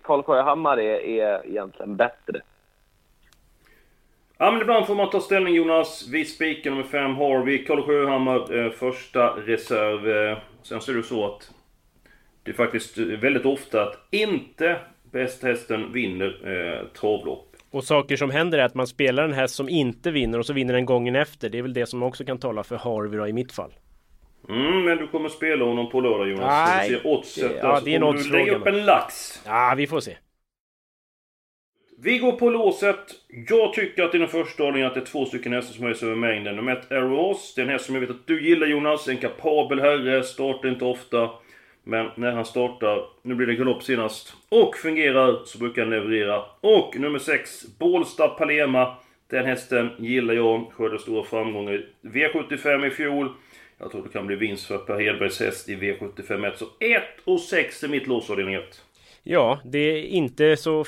Karl 0.02 0.22
Sjöhammar 0.22 0.80
är, 0.80 1.00
är 1.00 1.46
egentligen 1.46 1.96
bättre. 1.96 2.40
Ja 4.38 4.50
men 4.50 4.60
ibland 4.60 4.86
får 4.86 4.94
man 4.94 5.10
ta 5.10 5.20
ställning 5.20 5.54
Jonas. 5.54 6.08
Vi 6.08 6.24
spikar 6.24 6.70
nummer 6.70 6.82
5 6.82 7.16
Harvey. 7.16 7.64
Karl 7.64 7.82
Sjöhammar 7.82 8.56
eh, 8.58 8.70
första 8.70 9.28
reserv. 9.28 10.08
Eh, 10.08 10.38
sen 10.62 10.80
så 10.80 10.92
är 10.92 10.96
det 10.96 11.02
så 11.02 11.26
att 11.26 11.50
det 12.42 12.50
är 12.50 12.54
faktiskt 12.54 12.98
eh, 12.98 13.04
väldigt 13.04 13.46
ofta 13.46 13.82
att 13.82 13.98
inte 14.10 14.80
bästa 15.02 15.46
hästen 15.46 15.92
vinner 15.92 16.40
eh, 16.44 16.86
travlopp. 16.86 17.51
Och 17.72 17.84
saker 17.84 18.16
som 18.16 18.30
händer 18.30 18.58
är 18.58 18.62
att 18.62 18.74
man 18.74 18.86
spelar 18.86 19.24
en 19.24 19.32
häst 19.32 19.54
som 19.54 19.68
inte 19.68 20.10
vinner 20.10 20.38
och 20.38 20.46
så 20.46 20.52
vinner 20.52 20.74
den 20.74 20.84
gången 20.84 21.16
efter. 21.16 21.48
Det 21.48 21.58
är 21.58 21.62
väl 21.62 21.74
det 21.74 21.86
som 21.86 22.02
också 22.02 22.24
kan 22.24 22.38
tala 22.38 22.64
för 22.64 22.76
Harvey 22.76 23.18
då, 23.18 23.26
i 23.28 23.32
mitt 23.32 23.52
fall. 23.52 23.72
Mm, 24.48 24.84
men 24.84 24.98
du 24.98 25.06
kommer 25.06 25.28
spela 25.28 25.64
honom 25.64 25.90
på 25.90 26.00
lördag 26.00 26.28
Jonas. 26.28 26.68
Nej, 26.68 26.88
vi 26.88 26.96
ser 26.96 27.06
oddset 27.06 27.52
ja, 27.62 27.78
så 27.78 27.84
det 27.84 27.92
är 27.92 27.96
en 27.96 28.02
oddsfråga, 28.02 28.44
lägga 28.44 28.56
upp 28.56 28.66
en 28.66 28.84
lax. 28.84 29.42
Ja, 29.46 29.74
vi 29.76 29.86
får 29.86 30.00
se. 30.00 30.16
Vi 31.98 32.18
går 32.18 32.32
på 32.32 32.50
låset. 32.50 32.98
Jag 33.48 33.72
tycker 33.72 34.02
att 34.02 34.14
i 34.14 34.18
den 34.18 34.28
första 34.28 34.62
avdelningen 34.62 34.88
att 34.88 34.94
det 34.94 35.00
är 35.00 35.04
två 35.04 35.24
stycken 35.24 35.52
hästar 35.52 35.74
som 35.74 35.82
höjer 35.82 35.96
sig 35.96 36.08
över 36.08 36.16
mängden. 36.16 36.56
Nummer 36.56 36.72
ett 36.72 36.92
Arrow 36.92 37.16
Horse. 37.16 37.52
Det 37.56 37.60
är 37.60 37.64
en 37.64 37.72
häst 37.72 37.84
som 37.84 37.94
jag 37.94 38.00
vet 38.00 38.10
att 38.10 38.26
du 38.26 38.48
gillar 38.48 38.66
Jonas. 38.66 39.08
En 39.08 39.16
kapabel 39.16 39.80
herre. 39.80 40.22
Startar 40.22 40.68
inte 40.68 40.84
ofta. 40.84 41.30
Men 41.84 42.10
när 42.16 42.32
han 42.32 42.44
startar, 42.44 43.04
nu 43.22 43.34
blir 43.34 43.46
det 43.46 43.54
galopp 43.54 43.82
senast, 43.82 44.34
och 44.48 44.76
fungerar 44.76 45.44
så 45.44 45.58
brukar 45.58 45.82
han 45.82 45.90
leverera. 45.90 46.42
Och 46.60 46.96
nummer 46.98 47.18
6, 47.18 47.64
Bålsta 47.78 48.28
Palema. 48.28 48.96
Den 49.30 49.46
hästen 49.46 49.90
gillar 49.98 50.34
jag. 50.34 50.72
Skördade 50.72 50.98
stora 50.98 51.24
framgångar 51.24 51.72
i 51.72 51.86
V75 52.02 52.86
i 52.86 52.90
fjol. 52.90 53.32
Jag 53.78 53.90
tror 53.90 54.02
det 54.02 54.08
kan 54.08 54.26
bli 54.26 54.36
vinst 54.36 54.66
för 54.66 54.78
Per 54.78 55.00
Hedbergs 55.00 55.40
häst 55.40 55.68
i 55.68 55.76
V75 55.76 56.48
1. 56.48 56.58
Så 56.58 56.64
1 56.64 57.02
och 57.24 57.40
6 57.40 57.82
är 57.82 57.88
mitt 57.88 58.06
låsavdelning 58.06 58.54
1. 58.54 58.82
Ja, 59.22 59.60
det 59.64 59.78
är 59.78 60.02
inte 60.02 60.56
så... 60.56 60.84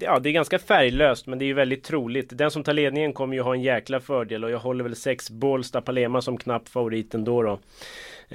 Ja, 0.00 0.18
det 0.18 0.28
är 0.28 0.32
ganska 0.32 0.58
färglöst, 0.58 1.26
men 1.26 1.38
det 1.38 1.44
är 1.44 1.46
ju 1.46 1.54
väldigt 1.54 1.84
troligt. 1.84 2.38
Den 2.38 2.50
som 2.50 2.64
tar 2.64 2.72
ledningen 2.72 3.12
kommer 3.12 3.34
ju 3.34 3.42
ha 3.42 3.54
en 3.54 3.62
jäkla 3.62 4.00
fördel 4.00 4.44
och 4.44 4.50
jag 4.50 4.58
håller 4.58 4.84
väl 4.84 4.96
sex 4.96 5.30
Bålsta 5.30 5.80
Palema 5.80 6.20
som 6.20 6.38
knapp 6.38 6.68
favorit 6.68 7.14
ändå 7.14 7.42
då. 7.42 7.58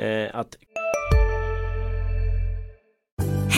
Eh, 0.01 0.35
att 0.35 0.57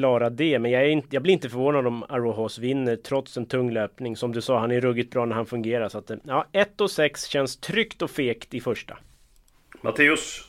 klara 0.00 0.30
det. 0.30 0.58
Men 0.58 0.70
jag, 0.70 0.82
är 0.82 0.86
inte, 0.88 1.08
jag 1.10 1.22
blir 1.22 1.32
inte 1.32 1.48
förvånad 1.48 1.86
om 1.86 2.04
Arohos 2.08 2.58
vinner 2.58 2.96
trots 2.96 3.36
en 3.36 3.46
tung 3.46 3.70
löpning. 3.70 4.16
Som 4.16 4.32
du 4.32 4.40
sa, 4.40 4.58
han 4.58 4.70
är 4.70 4.80
ruggigt 4.80 5.12
bra 5.12 5.24
när 5.24 5.36
han 5.36 5.46
fungerar. 5.46 5.88
Så 5.88 5.98
att, 5.98 6.10
eh, 6.10 6.16
ja, 6.24 6.44
1 6.52 6.80
och 6.80 6.90
6 6.90 7.24
känns 7.24 7.56
tryggt 7.60 8.02
och 8.02 8.10
fegt 8.10 8.54
i 8.54 8.60
första. 8.60 8.98
Matteus? 9.80 10.46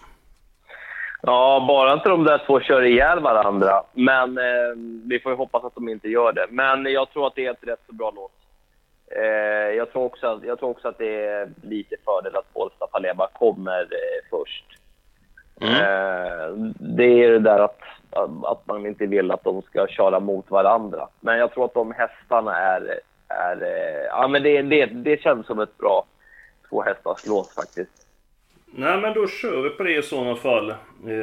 Ja, 1.22 1.66
bara 1.68 1.94
inte 1.94 2.10
de 2.10 2.24
där 2.24 2.44
två 2.46 2.60
kör 2.60 2.82
ihjäl 2.82 3.20
varandra. 3.20 3.84
Men 3.94 4.38
eh, 4.38 4.44
vi 5.06 5.20
får 5.20 5.32
ju 5.32 5.38
hoppas 5.38 5.64
att 5.64 5.76
de 5.76 5.90
inte 5.90 6.08
gör 6.08 6.34
det. 6.34 6.46
Men 6.50 6.86
jag 6.86 7.10
tror 7.12 7.28
att 7.28 7.36
det 7.36 7.46
är 7.46 7.52
ett 7.52 7.68
rätt 7.68 7.80
så 7.88 7.94
bra 7.94 8.12
låt. 8.16 8.32
Eh, 9.22 9.76
jag, 9.78 9.92
tror 9.92 10.04
också, 10.04 10.28
att- 10.28 10.44
jag 10.44 10.60
tror 10.60 10.70
också 10.70 10.88
att 10.88 10.98
det 10.98 11.26
är 11.26 11.50
lite 11.62 11.96
fördel 12.06 12.36
att 12.36 12.54
Bålsta 12.54 12.88
Palema 12.88 13.28
kommer 13.34 13.82
eh, 13.82 14.22
först. 14.30 14.66
Eh, 15.62 16.56
det 16.80 17.24
är 17.24 17.30
det 17.32 17.40
där 17.40 17.60
att, 17.60 17.80
att 18.44 18.68
man 18.68 18.86
inte 18.86 19.06
vill 19.06 19.32
att 19.32 19.44
de 19.44 19.62
ska 19.62 19.88
köra 19.88 20.20
mot 20.20 20.52
varandra. 20.52 21.08
Men 21.20 21.38
jag 21.38 21.54
tror 21.54 21.66
att 21.66 21.74
de 21.74 21.92
hästarna 21.92 22.58
är... 22.58 23.00
är 23.28 23.62
eh, 23.62 24.06
ja, 24.10 24.28
men 24.28 24.44
det, 24.44 24.62
det, 24.62 24.86
det 24.86 25.22
känns 25.22 25.48
som 25.48 25.60
ett 25.60 25.78
bra 25.78 26.06
två 26.70 26.82
hästars 26.82 27.26
lås 27.28 27.56
faktiskt. 27.56 28.08
Nej 28.74 29.02
men 29.02 29.14
då 29.14 29.28
kör 29.28 29.62
vi 29.62 29.70
på 29.70 29.84
det 29.84 29.98
i 29.98 30.02
sådana 30.02 30.36
fall. 30.36 30.70
Eh, 30.70 30.78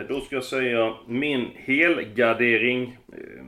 då 0.08 0.20
ska 0.20 0.36
jag 0.36 0.44
säga 0.44 0.94
min 1.06 1.50
helgardering. 1.54 2.98
Eh, 3.12 3.44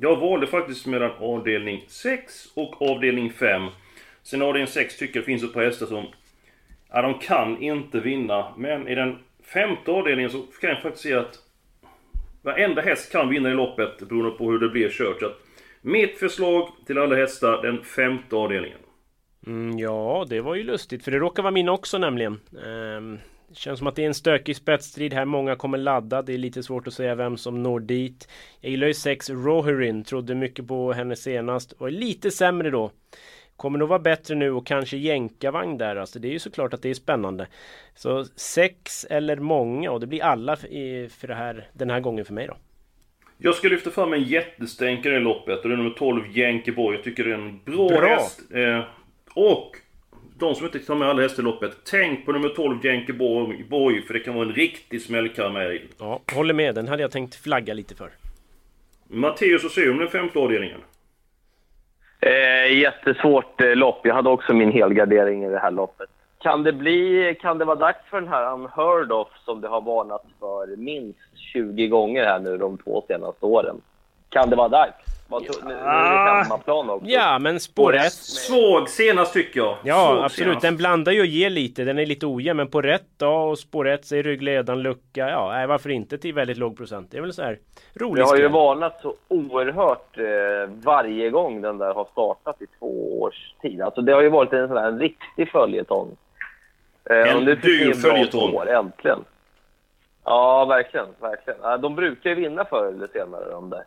jag 0.00 0.16
valde 0.16 0.46
faktiskt 0.46 0.86
mellan 0.86 1.10
avdelning 1.20 1.84
6 1.88 2.46
och 2.54 2.82
avdelning 2.82 3.32
5. 3.32 3.66
Sen 4.22 4.42
avdelning 4.42 4.66
6 4.66 4.98
tycker 4.98 5.16
jag 5.16 5.22
det 5.22 5.26
finns 5.26 5.44
ett 5.44 5.52
par 5.52 5.64
hästar 5.64 5.86
som... 5.86 6.06
Ja, 6.92 7.02
de 7.02 7.18
kan 7.18 7.62
inte 7.62 8.00
vinna. 8.00 8.54
Men 8.56 8.88
i 8.88 8.94
den 8.94 9.18
femte 9.52 9.90
avdelningen 9.90 10.30
så 10.30 10.42
kan 10.60 10.70
jag 10.70 10.82
faktiskt 10.82 11.02
se 11.02 11.14
att... 11.14 11.38
Varenda 12.46 12.82
häst 12.82 13.12
kan 13.12 13.28
vinna 13.28 13.50
i 13.50 13.54
loppet 13.54 14.08
beroende 14.08 14.30
på 14.30 14.50
hur 14.50 14.58
det 14.58 14.68
blir 14.68 14.90
kört. 14.90 15.20
Så 15.20 15.26
att 15.26 15.40
Mitt 15.82 16.18
förslag 16.18 16.68
till 16.86 16.98
alla 16.98 17.16
hästar, 17.16 17.62
den 17.62 17.84
femte 17.84 18.36
avdelningen. 18.36 18.78
Mm, 19.46 19.78
ja, 19.78 20.26
det 20.28 20.40
var 20.40 20.54
ju 20.54 20.62
lustigt 20.62 21.04
för 21.04 21.10
det 21.10 21.18
råkar 21.18 21.42
vara 21.42 21.50
min 21.50 21.68
också 21.68 21.98
nämligen. 21.98 22.40
Ehm, 22.66 23.18
känns 23.52 23.78
som 23.78 23.86
att 23.88 23.96
det 23.96 24.02
är 24.02 24.06
en 24.06 24.14
stökig 24.14 24.56
spetsstrid 24.56 25.14
här. 25.14 25.24
Många 25.24 25.56
kommer 25.56 25.78
ladda. 25.78 26.22
Det 26.22 26.34
är 26.34 26.38
lite 26.38 26.62
svårt 26.62 26.86
att 26.86 26.94
säga 26.94 27.14
vem 27.14 27.36
som 27.36 27.62
når 27.62 27.80
dit. 27.80 28.28
Jag 28.60 28.70
gillar 28.70 28.86
ju 28.86 28.94
6 28.94 29.30
Roherin. 29.30 30.04
Trodde 30.04 30.34
mycket 30.34 30.68
på 30.68 30.92
henne 30.92 31.16
senast. 31.16 31.74
Var 31.78 31.90
lite 31.90 32.30
sämre 32.30 32.70
då. 32.70 32.90
Kommer 33.56 33.78
nog 33.78 33.88
vara 33.88 33.98
bättre 33.98 34.34
nu 34.34 34.50
och 34.50 34.66
kanske 34.66 34.96
jänkarvagn 34.96 35.78
där. 35.78 35.96
Alltså 35.96 36.18
det 36.18 36.28
är 36.28 36.32
ju 36.32 36.38
såklart 36.38 36.74
att 36.74 36.82
det 36.82 36.90
är 36.90 36.94
spännande. 36.94 37.46
Så 37.94 38.24
6 38.24 39.06
eller 39.10 39.36
många 39.36 39.90
och 39.90 40.00
det 40.00 40.06
blir 40.06 40.22
alla 40.22 40.56
för 40.56 41.26
det 41.26 41.34
här, 41.34 41.68
den 41.72 41.90
här 41.90 42.00
gången 42.00 42.24
för 42.24 42.34
mig 42.34 42.46
då. 42.46 42.56
Jag 43.38 43.54
ska 43.54 43.68
lyfta 43.68 43.90
fram 43.90 44.12
en 44.12 44.22
jättestänkare 44.22 45.16
i 45.16 45.20
loppet 45.20 45.62
och 45.62 45.68
det 45.68 45.74
är 45.74 45.76
nummer 45.76 45.90
12 45.98 46.22
Jänkeborg. 46.36 46.96
Jag 46.96 47.04
tycker 47.04 47.24
det 47.24 47.30
är 47.30 47.34
en 47.34 47.60
bra, 47.64 47.88
Bra. 47.88 48.08
häst. 48.08 48.42
Eh, 48.52 48.84
och 49.34 49.76
de 50.38 50.54
som 50.54 50.66
inte 50.66 50.78
tar 50.78 50.94
med 50.94 51.08
alla 51.08 51.22
hästar 51.22 51.42
i 51.42 51.44
loppet, 51.44 51.76
tänk 51.84 52.26
på 52.26 52.32
nummer 52.32 52.48
12 52.48 52.84
Jänkeborg, 52.84 53.64
Borg, 53.64 54.02
för 54.02 54.14
det 54.14 54.20
kan 54.20 54.34
vara 54.34 54.46
en 54.48 54.54
riktig 54.54 55.02
smällkaramell. 55.02 55.80
Ja, 55.98 56.20
håller 56.34 56.54
med. 56.54 56.74
Den 56.74 56.88
hade 56.88 57.02
jag 57.02 57.10
tänkt 57.10 57.34
flagga 57.34 57.74
lite 57.74 57.94
för. 57.94 58.10
Matteus 59.08 59.64
och 59.64 59.90
om 59.90 59.98
den 59.98 60.08
femte 60.08 60.38
avdelningen. 60.38 60.80
Eh, 62.26 62.78
jättesvårt 62.78 63.60
eh, 63.60 63.74
lopp. 63.74 64.00
Jag 64.02 64.14
hade 64.14 64.28
också 64.28 64.52
min 64.52 64.72
helgardering 64.72 65.44
i 65.44 65.48
det 65.48 65.58
här 65.58 65.70
loppet. 65.70 66.08
Kan 66.38 66.62
det, 66.62 66.72
bli, 66.72 67.36
kan 67.40 67.58
det 67.58 67.64
vara 67.64 67.76
dags 67.76 67.98
för 68.10 68.20
den 68.20 68.28
här 68.28 68.52
Unheard 68.52 69.12
of 69.12 69.28
som 69.44 69.60
det 69.60 69.68
har 69.68 69.80
varnats 69.80 70.24
för 70.40 70.76
minst 70.76 71.38
20 71.52 71.88
gånger 71.88 72.24
här 72.24 72.38
nu 72.38 72.56
de 72.56 72.78
två 72.78 73.04
senaste 73.08 73.46
åren? 73.46 73.80
Kan 74.28 74.50
det 74.50 74.56
vara 74.56 74.68
dags? 74.68 75.15
Vad 75.28 75.44
tro- 75.46 75.68
nu, 75.68 75.74
nu 75.74 75.80
är 75.80 76.24
det 76.34 76.42
hemmaplan 76.42 76.90
också. 76.90 77.06
Ja, 77.06 77.38
men 77.38 77.60
spår 77.60 77.92
rätt. 77.92 78.12
Svag 78.12 78.88
senast 78.88 79.32
tycker 79.32 79.60
jag. 79.60 79.76
Ja, 79.84 79.94
Svag 79.94 80.24
absolut. 80.24 80.48
senast. 80.48 80.62
Den 80.62 80.76
blandar 80.76 81.12
ju 81.12 81.20
och 81.20 81.26
ger 81.26 81.50
lite. 81.50 81.84
Den 81.84 81.98
är 81.98 82.06
lite 82.06 82.26
ojämn. 82.26 82.56
Men 82.56 82.70
på 82.70 82.82
rätt 82.82 83.18
dag 83.18 83.50
och 83.50 83.58
spår 83.58 83.84
rätt 83.84 84.04
så 84.06 84.16
är 84.16 84.22
ryggledan 84.22 84.82
lucka. 84.82 85.28
Ja, 85.28 85.48
nej, 85.52 85.66
varför 85.66 85.90
inte 85.90 86.18
till 86.18 86.34
väldigt 86.34 86.56
låg 86.58 86.76
procent? 86.76 87.08
Det 87.10 87.16
är 87.18 87.22
väl 87.22 87.32
så 87.32 87.42
här 87.42 87.58
rolig 87.94 88.24
Det 88.24 88.28
har 88.28 88.36
ju 88.36 88.48
varnat 88.48 89.00
så 89.02 89.14
oerhört 89.28 90.18
eh, 90.18 90.70
varje 90.84 91.30
gång 91.30 91.60
den 91.62 91.78
där 91.78 91.94
har 91.94 92.04
startat 92.04 92.62
i 92.62 92.66
två 92.78 93.20
års 93.22 93.54
tid. 93.62 93.80
Alltså 93.82 94.00
det 94.00 94.12
har 94.12 94.22
ju 94.22 94.28
varit 94.28 94.52
en 94.52 94.68
sån 94.68 94.76
här 94.76 94.88
en 94.88 94.98
riktig 94.98 95.50
följetong. 95.50 96.16
Eh, 97.10 97.36
En 97.36 97.44
dyr 97.44 97.92
följetong. 97.94 98.48
spår, 98.48 98.70
äntligen. 98.70 99.24
Ja, 100.24 100.64
verkligen. 100.64 101.06
verkligen. 101.20 101.58
Ja, 101.62 101.76
de 101.76 101.94
brukar 101.94 102.30
ju 102.30 102.36
vinna 102.36 102.64
förr 102.64 102.86
eller 102.88 103.06
senare 103.06 103.50
de 103.50 103.70
där. 103.70 103.82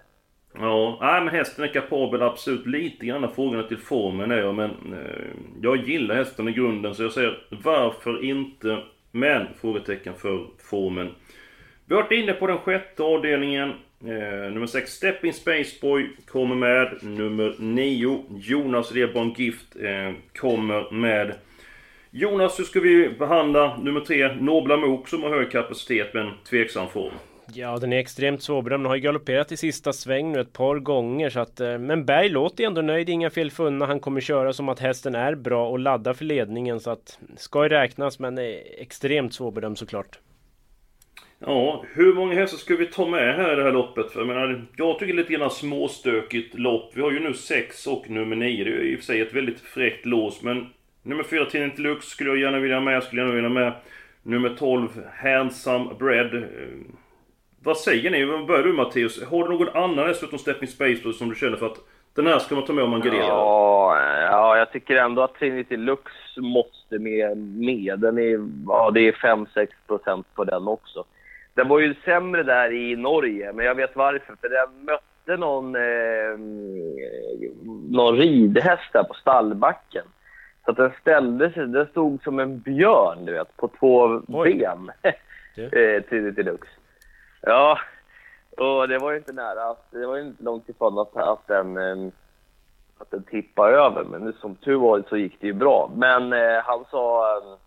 Ja, 0.53 0.98
nej, 1.01 1.22
men 1.24 1.34
hästen 1.34 1.63
är 1.63 1.68
kapabel 1.68 2.22
absolut. 2.22 2.65
Lite 2.65 3.06
grann 3.06 3.36
frågan 3.36 3.68
till 3.68 3.77
formen 3.77 4.32
är 4.32 4.38
jag, 4.38 4.56
men 4.56 4.70
eh, 4.70 5.27
jag 5.62 5.88
gillar 5.88 6.15
hästen 6.15 6.48
i 6.48 6.51
grunden 6.51 6.96
så 6.96 7.03
jag 7.03 7.12
säger 7.12 7.38
varför 7.50 8.24
inte? 8.24 8.84
Men 9.12 9.48
frågetecken 9.62 10.13
för 10.13 10.46
formen. 10.70 11.10
Vi 11.86 11.96
har 11.96 12.01
varit 12.01 12.12
inne 12.12 12.34
på 12.34 12.48
den 12.48 12.58
sjätte 12.58 13.03
avdelningen. 13.03 13.70
Eh, 14.06 14.51
nummer 14.51 14.68
6 14.68 14.91
Stepping 14.91 15.34
Spaceboy 15.34 16.10
kommer 16.27 16.56
med. 16.56 16.98
Nummer 17.01 17.56
9 17.60 18.25
Jonas 18.29 18.91
Reborn 18.91 19.34
Gift 19.38 19.75
eh, 19.75 20.13
kommer 20.36 20.91
med. 20.91 21.34
Jonas, 22.12 22.60
hur 22.60 22.63
ska 22.63 22.79
vi 22.79 23.10
behandla 23.10 23.77
nummer 23.77 24.00
3 24.00 24.36
Nobla 24.36 24.77
Mok 24.77 25.08
som 25.08 25.24
har 25.24 25.29
hög 25.29 25.51
kapacitet 25.51 26.13
men 26.13 26.32
tveksam 26.50 26.89
form? 26.89 27.13
Ja, 27.53 27.77
den 27.77 27.94
är 27.94 27.98
extremt 27.98 28.44
svårbedömd. 28.44 28.84
Den 28.84 28.89
har 28.89 28.96
ju 28.96 29.01
galopperat 29.01 29.51
i 29.51 29.58
sista 29.58 29.94
sväng 29.94 30.32
nu 30.32 30.39
ett 30.39 30.53
par 30.53 30.79
gånger. 30.79 31.29
Så 31.29 31.39
att, 31.39 31.60
eh, 31.60 31.77
men 31.77 32.06
Berg 32.06 32.29
låter 32.29 32.63
ändå 32.63 32.82
nöjd, 32.82 33.10
inga 33.10 33.29
fel 33.29 33.51
funna. 33.51 33.86
Han 33.86 34.00
kommer 34.00 34.22
köra 34.22 34.53
som 34.53 34.70
att 34.70 34.79
hästen 34.79 35.15
är 35.15 35.36
bra 35.36 35.70
och 35.70 35.79
laddar 35.79 36.13
för 36.13 36.25
ledningen. 36.25 36.79
Så 36.79 36.91
att 36.91 37.20
ska 37.38 37.63
ju 37.63 37.70
räknas, 37.70 38.20
men 38.20 38.38
är 38.38 38.82
extremt 38.82 39.34
svårbedömd 39.34 39.77
såklart. 39.77 40.20
Ja, 41.39 41.86
hur 41.94 42.13
många 42.13 42.34
hästar 42.34 42.58
ska 42.58 42.75
vi 42.75 42.85
ta 42.85 43.07
med 43.07 43.35
här 43.35 43.53
i 43.53 43.55
det 43.55 43.64
här 43.64 43.72
loppet? 43.72 44.12
För 44.12 44.20
jag 44.20 44.27
menar, 44.27 44.66
jag 44.75 45.00
tycker 45.00 45.14
lite 45.14 45.33
grann 45.33 45.51
småstökigt 45.51 46.59
lopp. 46.59 46.92
Vi 46.94 47.01
har 47.01 47.12
ju 47.12 47.20
nu 47.20 47.33
6 47.33 47.88
och 47.88 48.09
nummer 48.09 48.35
9. 48.35 48.64
Det 48.64 48.70
är 48.70 48.74
ju 48.74 48.92
i 48.92 48.96
och 48.96 49.00
för 49.00 49.05
sig 49.05 49.22
ett 49.22 49.33
väldigt 49.33 49.59
fräckt 49.59 50.05
lås, 50.05 50.44
men 50.44 50.68
nummer 51.03 51.24
4 51.24 51.46
Tidning 51.46 51.72
Lux, 51.77 52.05
skulle 52.05 52.29
jag 52.29 52.40
gärna 52.40 52.59
vilja 52.59 52.75
ha 52.75 52.81
med. 52.81 52.96
Jag 52.96 53.03
skulle 53.03 53.22
gärna 53.22 53.33
vilja 53.33 53.50
ha 53.50 53.53
med 53.53 53.74
nummer 54.24 54.55
12 54.59 54.90
Handsome 55.24 55.94
Bread. 56.00 56.44
Vad 57.63 57.77
säger 57.77 58.11
ni? 58.11 58.25
Vad 58.25 58.45
börjar 58.45 58.63
du 58.63 58.74
Matteus? 58.74 59.24
Har 59.24 59.43
du 59.43 59.50
någon 59.50 59.69
annan 59.83 60.13
förutom 60.13 60.39
Stepping 60.39 60.67
Space 60.67 61.13
som 61.13 61.29
du 61.29 61.35
känner 61.35 61.57
för 61.57 61.65
att 61.65 61.77
den 62.15 62.27
här 62.27 62.39
ska 62.39 62.55
man 62.55 62.65
ta 62.65 62.74
med 62.74 62.83
om 62.83 62.89
man 62.89 63.01
garderar? 63.01 63.27
Ja, 63.27 63.98
ja, 64.31 64.57
jag 64.57 64.72
tycker 64.72 64.95
ändå 64.95 65.22
att 65.22 65.35
Trinity 65.35 65.77
Lux 65.77 66.11
måste 66.37 67.00
med. 67.00 67.37
med. 67.37 68.00
Den 68.00 68.17
är, 68.17 68.39
ja, 68.67 68.91
det 68.91 69.07
är 69.07 69.11
5-6 69.11 69.67
procent 69.87 70.27
på 70.35 70.43
den 70.43 70.67
också. 70.67 71.03
Den 71.53 71.67
var 71.67 71.79
ju 71.79 71.95
sämre 72.05 72.43
där 72.43 72.74
i 72.74 72.95
Norge, 72.95 73.53
men 73.53 73.65
jag 73.65 73.75
vet 73.75 73.95
varför. 73.95 74.35
För 74.41 74.50
den 74.50 74.85
mötte 74.85 75.37
någon, 75.37 75.75
eh, 75.75 76.39
någon 77.89 78.17
ridhäst 78.17 78.93
där 78.93 79.03
på 79.03 79.13
stallbacken. 79.13 80.05
Så 80.65 80.72
att 80.72 80.77
den 80.77 80.91
ställde 81.01 81.51
sig, 81.51 81.67
den 81.67 81.87
stod 81.87 82.24
som 82.24 82.39
en 82.39 82.59
björn, 82.59 83.25
du 83.25 83.33
vet, 83.33 83.57
på 83.57 83.67
två 83.79 84.22
Oj. 84.27 84.53
ben. 84.53 84.91
Eh, 85.55 86.03
Trinity 86.03 86.43
Lux. 86.43 86.67
Ja, 87.41 87.79
och 88.57 88.87
det 88.87 88.97
var 88.97 89.11
ju 89.11 89.17
inte 89.17 89.33
nära, 89.33 89.75
det 89.91 90.05
var 90.05 90.15
ju 90.15 90.21
inte 90.21 90.43
långt 90.43 90.69
ifrån 90.69 90.99
att, 90.99 91.17
att 91.17 91.47
den 91.47 91.77
ehm, 91.77 92.11
att 92.97 93.11
den 93.11 93.23
tippade 93.23 93.77
över. 93.77 94.03
Men 94.03 94.21
nu 94.21 94.33
som 94.41 94.55
tur 94.55 94.75
var 94.75 95.03
så 95.09 95.17
gick 95.17 95.41
det 95.41 95.47
ju 95.47 95.53
bra. 95.53 95.91
Men 95.95 96.33
eh, 96.33 96.63
han 96.63 96.85
sa, 96.91 97.37
ehm, 97.37 97.57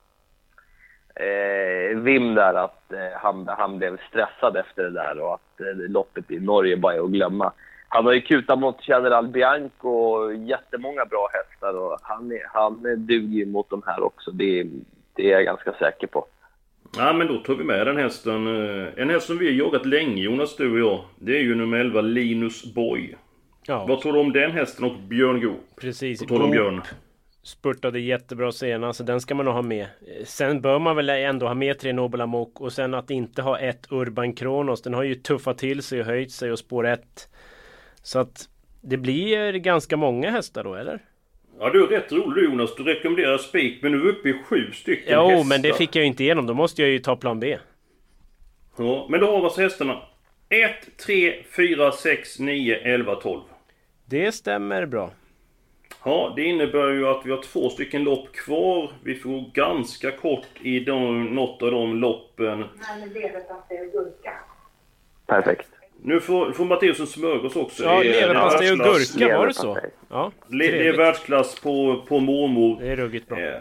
eh, 1.14 1.98
Wim 1.98 2.34
där, 2.34 2.54
att 2.54 2.92
eh, 2.92 3.18
han, 3.20 3.48
han 3.48 3.78
blev 3.78 3.98
stressad 4.08 4.56
efter 4.56 4.82
det 4.82 4.90
där 4.90 5.20
och 5.20 5.34
att 5.34 5.60
eh, 5.60 5.90
loppet 5.90 6.30
i 6.30 6.40
Norge 6.40 6.76
bara 6.76 6.94
är 6.94 7.04
att 7.04 7.10
glömma. 7.10 7.52
Han 7.88 8.04
har 8.06 8.12
ju 8.12 8.20
kutat 8.20 8.58
mot 8.58 8.88
General 8.88 9.28
Bianco 9.28 9.88
och 9.88 10.34
jättemånga 10.34 11.04
bra 11.04 11.28
hästar 11.32 11.74
och 11.78 11.98
han, 12.02 12.32
är, 12.32 12.42
han 12.52 12.86
är- 12.86 12.96
duger 12.96 13.38
ju 13.38 13.46
mot 13.46 13.70
de 13.70 13.82
här 13.86 14.02
också. 14.02 14.30
Det, 14.30 14.66
det 15.14 15.26
är 15.32 15.36
jag 15.36 15.44
ganska 15.44 15.72
säker 15.72 16.06
på. 16.06 16.26
Ja 16.96 17.12
men 17.12 17.26
då 17.26 17.38
tar 17.38 17.54
vi 17.54 17.64
med 17.64 17.86
den 17.86 17.96
hästen. 17.96 18.46
Eh, 18.46 18.88
En 18.96 19.10
häst 19.10 19.26
som 19.26 19.38
vi 19.38 19.46
har 19.46 19.52
jagat 19.52 19.86
länge 19.86 20.22
Jonas, 20.22 20.56
du 20.56 20.72
och 20.72 20.78
jag. 20.78 21.04
Det 21.18 21.36
är 21.38 21.42
ju 21.42 21.54
nummer 21.54 21.78
11 21.78 22.00
Linus 22.00 22.74
Boy. 22.74 23.14
Ja, 23.66 23.86
Vad 23.88 24.00
tror 24.00 24.12
du 24.12 24.18
om 24.18 24.32
den 24.32 24.50
hästen 24.50 24.84
och 24.84 24.98
Björn 25.08 25.40
Goop? 25.40 25.60
precis. 25.80 26.20
Tal 26.20 26.42
om 26.42 26.50
Björn. 26.50 26.80
Spurtade 27.44 28.00
jättebra 28.00 28.52
senast, 28.52 28.96
så 28.98 29.04
den 29.04 29.20
ska 29.20 29.34
man 29.34 29.44
nog 29.46 29.54
ha 29.54 29.62
med. 29.62 29.86
Sen 30.24 30.60
bör 30.60 30.78
man 30.78 30.96
väl 30.96 31.08
ändå 31.08 31.46
ha 31.46 31.54
med 31.54 31.78
tre 31.78 31.92
Nobel 31.92 32.20
Amok 32.20 32.60
och 32.60 32.72
sen 32.72 32.94
att 32.94 33.10
inte 33.10 33.42
ha 33.42 33.58
ett 33.58 33.86
Urban 33.90 34.32
Kronos. 34.32 34.82
Den 34.82 34.94
har 34.94 35.02
ju 35.02 35.14
tuffat 35.14 35.58
till 35.58 35.82
sig 35.82 36.00
och 36.00 36.06
höjt 36.06 36.30
sig 36.32 36.52
och 36.52 36.58
spår 36.58 36.86
ett. 36.86 37.28
Så 38.02 38.18
att 38.18 38.48
det 38.80 38.96
blir 38.96 39.52
ganska 39.52 39.96
många 39.96 40.30
hästar 40.30 40.64
då, 40.64 40.74
eller? 40.74 40.98
Ja 41.62 41.70
du 41.70 41.84
är 41.84 41.88
rätt 41.88 42.12
rolig 42.12 42.44
Jonas. 42.44 42.74
Du 42.76 42.82
rekommenderar 42.82 43.38
spik 43.38 43.82
men 43.82 43.92
nu 43.92 43.98
är 43.98 44.06
uppe 44.08 44.28
i 44.28 44.42
sju 44.44 44.72
stycken 44.72 45.12
Jo, 45.12 45.28
hästar. 45.28 45.48
men 45.48 45.62
det 45.62 45.74
fick 45.74 45.96
jag 45.96 46.02
ju 46.02 46.06
inte 46.08 46.22
igenom. 46.24 46.46
Då 46.46 46.54
måste 46.54 46.82
jag 46.82 46.90
ju 46.90 46.98
ta 46.98 47.16
plan 47.16 47.40
B. 47.40 47.58
Ja, 48.76 49.06
men 49.10 49.20
då 49.20 49.26
har 49.26 49.38
vi 49.38 49.44
alltså 49.44 49.60
hästarna. 49.60 50.02
1, 50.48 50.96
3, 51.06 51.42
4, 51.56 51.92
6, 51.92 52.38
9, 52.38 52.76
11, 52.76 53.14
12. 53.14 53.40
Det 54.04 54.32
stämmer 54.32 54.86
bra. 54.86 55.10
Ja, 56.04 56.32
det 56.36 56.42
innebär 56.42 56.88
ju 56.88 57.06
att 57.08 57.26
vi 57.26 57.30
har 57.30 57.42
två 57.42 57.70
stycken 57.70 58.04
lopp 58.04 58.32
kvar. 58.32 58.92
Vi 59.04 59.14
får 59.14 59.30
gå 59.30 59.50
ganska 59.54 60.10
kort 60.10 60.48
i 60.62 60.80
de, 60.80 61.24
något 61.24 61.62
av 61.62 61.70
de 61.70 61.96
loppen. 61.96 62.64
Perfekt. 65.26 65.68
Nu 66.04 66.20
får, 66.20 66.52
får 66.52 66.64
Matteus 66.64 67.00
en 67.00 67.06
smörgås 67.06 67.56
också. 67.56 67.84
Ja, 67.84 68.02
leverpastej 68.02 68.72
och 68.72 68.78
gurka, 68.78 69.38
var 69.38 69.46
det 69.46 69.54
så? 69.54 69.78
Ja, 70.10 70.32
Le, 70.48 70.70
det 70.70 70.88
är 70.88 70.96
världsklass 70.96 71.60
på, 71.60 72.04
på 72.08 72.20
mormor. 72.20 72.80
Det 72.80 72.88
är 72.88 72.96
ruggigt 72.96 73.28
bra. 73.28 73.40
Eh, 73.40 73.54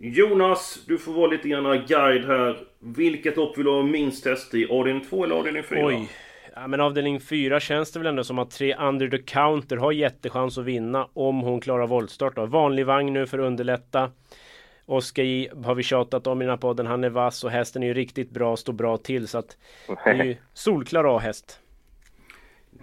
Jonas, 0.00 0.78
du 0.86 0.98
får 0.98 1.12
vara 1.12 1.26
lite 1.26 1.48
grann 1.48 1.84
guide 1.86 2.24
här. 2.24 2.58
Vilket 2.78 3.36
lopp 3.36 3.58
vill 3.58 3.64
du 3.64 3.70
ha 3.70 3.82
minst 3.82 4.24
test 4.24 4.54
i? 4.54 4.66
Avdelning 4.70 5.04
2 5.10 5.24
eller 5.24 5.34
avdelning 5.34 5.62
4? 5.62 5.86
Oj. 5.86 6.08
Ja, 6.54 6.66
men 6.66 6.80
avdelning 6.80 7.20
4 7.20 7.60
känns 7.60 7.92
det 7.92 7.98
väl 7.98 8.06
ändå 8.06 8.24
som 8.24 8.38
att 8.38 8.50
tre 8.50 8.76
under 8.76 9.08
the 9.08 9.18
counter 9.18 9.76
har 9.76 9.92
jättechans 9.92 10.58
att 10.58 10.64
vinna 10.64 11.08
om 11.12 11.40
hon 11.40 11.60
klarar 11.60 11.86
voltstart. 11.86 12.36
Då. 12.36 12.46
Vanlig 12.46 12.86
vagn 12.86 13.12
nu 13.12 13.26
för 13.26 13.38
att 13.38 13.44
underlätta. 13.44 14.10
Oskar 14.86 15.22
J 15.22 15.48
har 15.64 15.74
vi 15.74 15.82
tjatat 15.82 16.26
om 16.26 16.42
i 16.42 16.44
den 16.44 16.50
här 16.50 16.56
podden. 16.56 16.86
Han 16.86 17.04
är 17.04 17.10
vass 17.10 17.44
och 17.44 17.50
hästen 17.50 17.82
är 17.82 17.86
ju 17.86 17.94
riktigt 17.94 18.30
bra, 18.30 18.56
står 18.56 18.72
bra 18.72 18.96
till. 18.96 19.28
Så 19.28 19.38
att 19.38 19.56
det 19.86 20.10
är 20.10 20.24
ju 20.24 20.36
solklar 20.54 21.16
A-häst. 21.16 21.60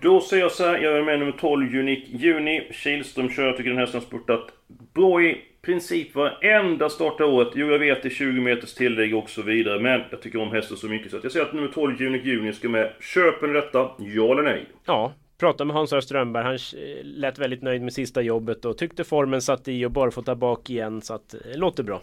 Då 0.03 0.21
säger 0.21 0.43
jag 0.43 0.51
så 0.51 0.63
här, 0.63 0.77
jag 0.77 0.97
är 0.97 1.03
med 1.03 1.19
nummer 1.19 1.31
12 1.31 1.75
Unique 1.75 2.07
Juni. 2.07 2.67
Kihlström 2.71 3.29
kör, 3.29 3.45
jag 3.45 3.57
tycker 3.57 3.69
den 3.69 3.79
hästen 3.79 3.99
har 3.99 4.07
spurtat 4.07 4.47
bra 4.93 5.21
i 5.21 5.41
princip 5.61 6.15
varenda 6.15 6.89
starta 6.89 7.25
året. 7.25 7.47
Jo, 7.55 7.67
jag 7.67 7.79
vet 7.79 8.03
det 8.03 8.07
är 8.07 8.09
20 8.09 8.41
meters 8.41 8.73
tillägg 8.73 9.15
och 9.15 9.29
så 9.29 9.41
vidare, 9.41 9.79
men 9.79 10.01
jag 10.11 10.21
tycker 10.21 10.41
om 10.41 10.51
hästen 10.51 10.77
så 10.77 10.87
mycket 10.87 11.11
så 11.11 11.17
att 11.17 11.23
jag 11.23 11.31
säger 11.31 11.45
att 11.45 11.53
nummer 11.53 11.67
12 11.67 12.01
Unique 12.01 12.27
Juni 12.27 12.53
ska 12.53 12.69
med. 12.69 12.93
Köper 12.99 13.47
ni 13.47 13.53
detta? 13.53 13.91
Ja 13.99 14.31
eller 14.31 14.43
nej? 14.43 14.65
Ja, 14.85 15.13
pratade 15.39 15.65
med 15.67 15.75
Hans 15.75 16.05
Strömberg. 16.05 16.43
Han 16.43 16.53
eh, 16.53 17.03
lät 17.03 17.39
väldigt 17.39 17.61
nöjd 17.61 17.81
med 17.81 17.93
sista 17.93 18.21
jobbet 18.21 18.65
och 18.65 18.77
tyckte 18.77 19.03
formen 19.03 19.41
satt 19.41 19.67
i 19.67 19.85
och 19.85 19.91
bara 19.91 20.11
få 20.11 20.21
ta 20.21 20.35
bak 20.35 20.69
igen. 20.69 21.01
Så 21.01 21.13
att 21.13 21.29
det 21.29 21.57
låter 21.57 21.83
bra. 21.83 22.01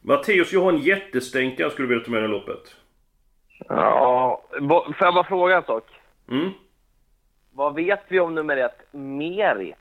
Matteus, 0.00 0.52
jag 0.52 0.60
har 0.60 0.72
en 0.72 0.78
jättestänkare 0.78 1.70
skulle 1.70 1.88
du 1.88 1.94
vilja 1.94 2.04
ta 2.04 2.10
med 2.10 2.24
i 2.24 2.28
loppet. 2.28 2.76
Ja, 3.68 4.42
får 4.68 4.96
jag 5.00 5.14
bara 5.14 5.24
fråga 5.24 5.56
en 5.56 5.64
sak? 5.64 5.84
Mm. 6.30 6.50
Vad 7.52 7.74
vet 7.74 8.00
vi 8.08 8.20
om 8.20 8.34
nummer 8.34 8.56
ett, 8.56 8.86
Merit? 8.92 9.76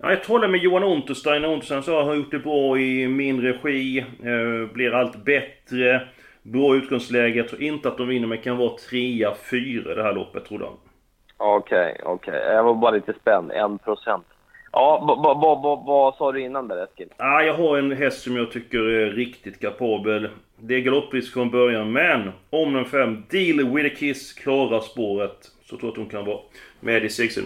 Ja, 0.00 0.10
jag 0.10 0.24
talade 0.24 0.52
med 0.52 0.60
Johan 0.60 0.84
Unterstein. 0.84 1.44
Unterstein 1.44 1.82
sa 1.82 2.00
att 2.00 2.06
han 2.06 2.16
gjort 2.16 2.30
det 2.30 2.38
bra 2.38 2.78
i 2.78 3.08
min 3.08 3.40
regi. 3.40 3.98
Eh, 3.98 4.72
blir 4.72 4.94
allt 4.94 5.24
bättre. 5.24 6.08
Bra 6.42 6.76
utgångsläge. 6.76 7.36
Jag 7.36 7.48
tror 7.48 7.62
inte 7.62 7.88
att 7.88 7.98
de 7.98 8.08
vinner, 8.08 8.26
men 8.26 8.38
kan 8.38 8.56
vara 8.56 8.76
trea, 8.90 9.34
fyra 9.50 9.94
det 9.94 10.02
här 10.02 10.12
loppet, 10.12 10.44
tror 10.44 10.58
han. 10.58 10.76
Okej, 11.36 11.92
okay, 11.92 12.02
okej. 12.04 12.34
Okay. 12.34 12.54
Jag 12.54 12.62
var 12.62 12.74
bara 12.74 12.90
lite 12.90 13.14
spänd. 13.20 13.52
En 13.52 13.78
procent. 13.78 14.26
Ja, 14.72 15.04
vad 15.86 16.14
sa 16.14 16.32
du 16.32 16.40
innan 16.40 16.68
där 16.68 16.84
Eskil? 16.84 17.08
Ah, 17.16 17.40
jag 17.40 17.54
har 17.54 17.78
en 17.78 17.92
häst 17.92 18.22
som 18.22 18.36
jag 18.36 18.50
tycker 18.50 18.78
är 18.78 19.10
riktigt 19.10 19.60
kapabel. 19.60 20.28
Det 20.60 20.74
är 20.74 20.80
galopprisk 20.80 21.32
från 21.32 21.50
början, 21.50 21.92
men 21.92 22.30
om 22.50 22.72
den 22.72 22.84
fem 22.84 23.22
Deal 23.30 23.74
with 23.74 23.86
a 23.86 23.96
Kiss 23.98 24.32
klarar 24.32 24.80
spåret 24.80 25.50
så 25.64 25.76
tror 25.76 25.82
jag 25.82 25.90
att 25.90 25.96
hon 25.96 26.08
kan 26.08 26.24
vara 26.24 26.38
med 26.80 27.04
i 27.04 27.08
sexen. 27.08 27.44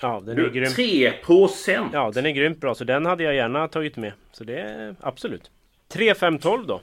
Ja, 0.00 0.22
den 0.26 0.38
är 0.38 0.48
grym. 0.48 0.70
3 0.76 1.12
procent! 1.12 1.90
Ja, 1.92 2.10
den 2.14 2.26
är 2.26 2.30
grymt 2.30 2.60
bra. 2.60 2.74
Så 2.74 2.84
den 2.84 3.06
hade 3.06 3.22
jag 3.24 3.34
gärna 3.34 3.68
tagit 3.68 3.96
med. 3.96 4.12
Så 4.32 4.44
det 4.44 4.58
är 4.58 4.94
absolut. 5.00 5.50
3, 5.88 6.14
5, 6.14 6.38
12 6.38 6.66
då. 6.66 6.80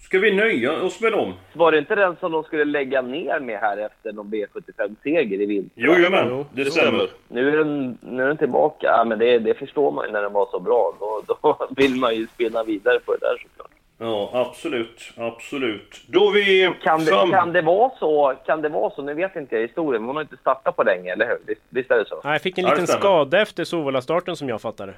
Ska 0.00 0.18
vi 0.18 0.34
nöja 0.34 0.82
oss 0.82 1.00
med 1.00 1.12
dem? 1.12 1.32
Var 1.52 1.72
det 1.72 1.78
inte 1.78 1.94
den 1.94 2.16
som 2.16 2.32
de 2.32 2.44
skulle 2.44 2.64
lägga 2.64 3.02
ner 3.02 3.40
med 3.40 3.58
här 3.60 3.76
efter 3.76 4.12
någon 4.12 4.32
V75-seger 4.32 5.40
i 5.40 5.46
vinter? 5.46 5.70
Jo, 5.74 5.92
jajamän, 5.92 6.44
det 6.52 6.64
stämmer. 6.64 7.08
Nu 7.28 7.48
är 7.48 7.56
den, 7.56 7.98
nu 8.00 8.22
är 8.22 8.26
den 8.26 8.36
tillbaka. 8.36 8.86
Ja, 8.86 9.04
men 9.04 9.18
det, 9.18 9.38
det 9.38 9.54
förstår 9.54 9.90
man 9.92 10.06
ju 10.06 10.12
när 10.12 10.22
den 10.22 10.32
var 10.32 10.48
så 10.50 10.60
bra. 10.60 10.96
Då, 11.00 11.22
då 11.26 11.68
vill 11.76 11.94
man 11.94 12.14
ju 12.14 12.26
spela 12.26 12.64
vidare 12.64 13.00
på 13.00 13.12
det 13.12 13.18
där 13.20 13.36
såklart. 13.42 13.70
Ja, 13.98 14.30
absolut. 14.32 15.12
Absolut. 15.16 16.00
Då 16.06 16.30
vi... 16.30 16.74
Kan 16.82 16.98
det, 16.98 17.06
fram... 17.06 17.30
kan 17.30 17.52
det 17.52 17.62
vara 17.62 17.90
så, 17.98 18.34
kan 18.46 18.62
det 18.62 18.68
vara 18.68 18.90
så, 18.90 19.02
nu 19.02 19.14
vet 19.14 19.36
inte 19.36 19.54
jag 19.54 19.62
historien, 19.62 20.02
men 20.02 20.06
hon 20.06 20.16
har 20.16 20.22
inte 20.22 20.36
startat 20.36 20.76
på 20.76 20.82
länge, 20.82 21.12
eller 21.12 21.26
hur? 21.26 21.38
Visst, 21.46 21.60
visst 21.68 21.90
är 21.90 21.98
det 21.98 22.08
så? 22.08 22.20
Nej, 22.24 22.32
jag 22.32 22.42
fick 22.42 22.58
en 22.58 22.64
liten 22.64 22.86
skada 22.86 23.42
efter 23.42 23.64
Sovola-starten 23.64 24.36
som 24.36 24.48
jag 24.48 24.60
fattade. 24.60 24.94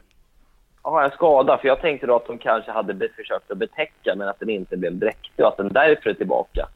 Ja, 0.82 1.04
en 1.04 1.10
skada. 1.10 1.58
För 1.58 1.68
jag 1.68 1.80
tänkte 1.80 2.06
då 2.06 2.16
att 2.16 2.26
de 2.26 2.38
kanske 2.38 2.70
hade 2.70 3.08
försökt 3.16 3.50
att 3.50 3.58
betäcka, 3.58 4.14
men 4.16 4.28
att 4.28 4.40
den 4.40 4.50
inte 4.50 4.76
blev 4.76 4.94
dräktig 4.94 5.44
och 5.44 5.48
att 5.48 5.56
den 5.56 5.68
därför 5.68 6.10
är 6.10 6.14
tillbaka. 6.14 6.68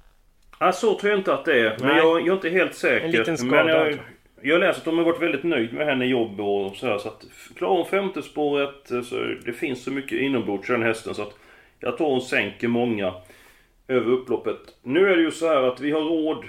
Ja, 0.60 0.72
så 0.72 0.94
tror 0.94 1.10
jag 1.10 1.20
inte 1.20 1.34
att 1.34 1.44
det 1.44 1.60
är. 1.60 1.76
Men 1.80 1.96
jag, 1.96 2.20
jag, 2.20 2.28
är 2.28 2.32
inte 2.32 2.48
helt 2.48 2.74
säker. 2.74 3.06
En 3.06 3.10
liten 3.10 3.38
skada. 3.38 3.64
Men 3.64 3.68
jag, 3.68 3.98
jag 4.42 4.60
läser 4.60 4.80
att 4.80 4.84
de 4.84 4.98
har 4.98 5.04
varit 5.04 5.22
väldigt 5.22 5.44
nöjd 5.44 5.72
med 5.72 5.86
henne 5.86 6.04
i 6.04 6.08
jobb 6.08 6.40
och 6.40 6.76
så 6.76 6.86
här, 6.86 6.98
Så 6.98 7.08
att 7.08 7.24
klarar 7.56 7.74
hon 7.74 7.86
femte 7.86 8.22
spåret 8.22 8.88
så 9.04 9.34
det 9.44 9.52
finns 9.52 9.84
så 9.84 9.90
mycket 9.90 10.18
inombords 10.18 10.70
i 10.70 10.72
den 10.72 10.82
hästen 10.82 11.14
så 11.14 11.22
att 11.22 11.34
jag 11.84 11.96
tror 11.96 12.10
hon 12.10 12.20
sänker 12.20 12.68
många 12.68 13.14
över 13.88 14.10
upploppet. 14.12 14.58
Nu 14.82 15.12
är 15.12 15.16
det 15.16 15.22
ju 15.22 15.30
så 15.30 15.48
här 15.48 15.62
att 15.62 15.80
vi 15.80 15.90
har 15.90 16.00
råd 16.00 16.44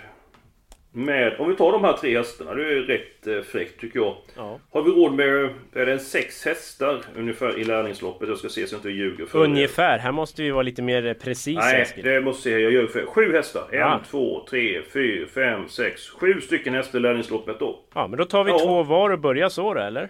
med, 0.91 1.35
om 1.39 1.49
vi 1.49 1.55
tar 1.55 1.71
de 1.71 1.83
här 1.83 1.93
tre 1.93 2.17
hästarna, 2.17 2.53
det 2.53 2.63
är 2.63 2.75
rätt 2.81 3.27
eh, 3.27 3.41
fräckt 3.41 3.79
tycker 3.81 3.99
jag. 3.99 4.15
Ja. 4.35 4.59
Har 4.71 4.81
vi 4.81 4.91
råd 4.91 5.13
med, 5.13 5.27
är 5.73 5.85
det 5.85 5.91
en 5.93 5.99
sex 5.99 6.45
hästar 6.45 7.01
ungefär 7.17 7.59
i 7.59 7.63
lärlingsloppet? 7.63 8.29
Jag 8.29 8.37
ska 8.37 8.49
se 8.49 8.67
så 8.67 8.75
jag 8.75 8.79
inte 8.79 8.89
ljuger 8.89 9.25
för 9.25 9.39
Ungefär, 9.39 9.99
här 9.99 10.11
måste 10.11 10.43
vi 10.43 10.51
vara 10.51 10.63
lite 10.63 10.81
mer 10.81 11.13
precisa 11.13 11.59
Nej, 11.59 11.81
Eskil. 11.81 12.03
det 12.03 12.21
måste 12.21 12.49
jag, 12.49 12.61
jag 12.61 12.71
gör 12.71 12.87
för. 12.87 13.05
Sju 13.05 13.33
hästar. 13.33 13.63
Ja. 13.71 13.93
En, 13.97 14.03
två, 14.03 14.45
tre, 14.49 14.81
fyra, 14.93 15.27
fem, 15.27 15.67
sex. 15.69 16.09
Sju 16.09 16.41
stycken 16.41 16.73
hästar 16.73 16.99
i 16.99 17.01
lärlingsloppet 17.01 17.59
då. 17.59 17.79
Ja, 17.93 18.07
men 18.07 18.17
då 18.19 18.25
tar 18.25 18.43
vi 18.43 18.51
Ja. 18.51 18.59
två 18.59 18.83
var 18.83 19.09
och 19.09 19.19
börjar 19.19 19.49
så 19.49 19.73
då, 19.73 19.79
eller? 19.81 20.09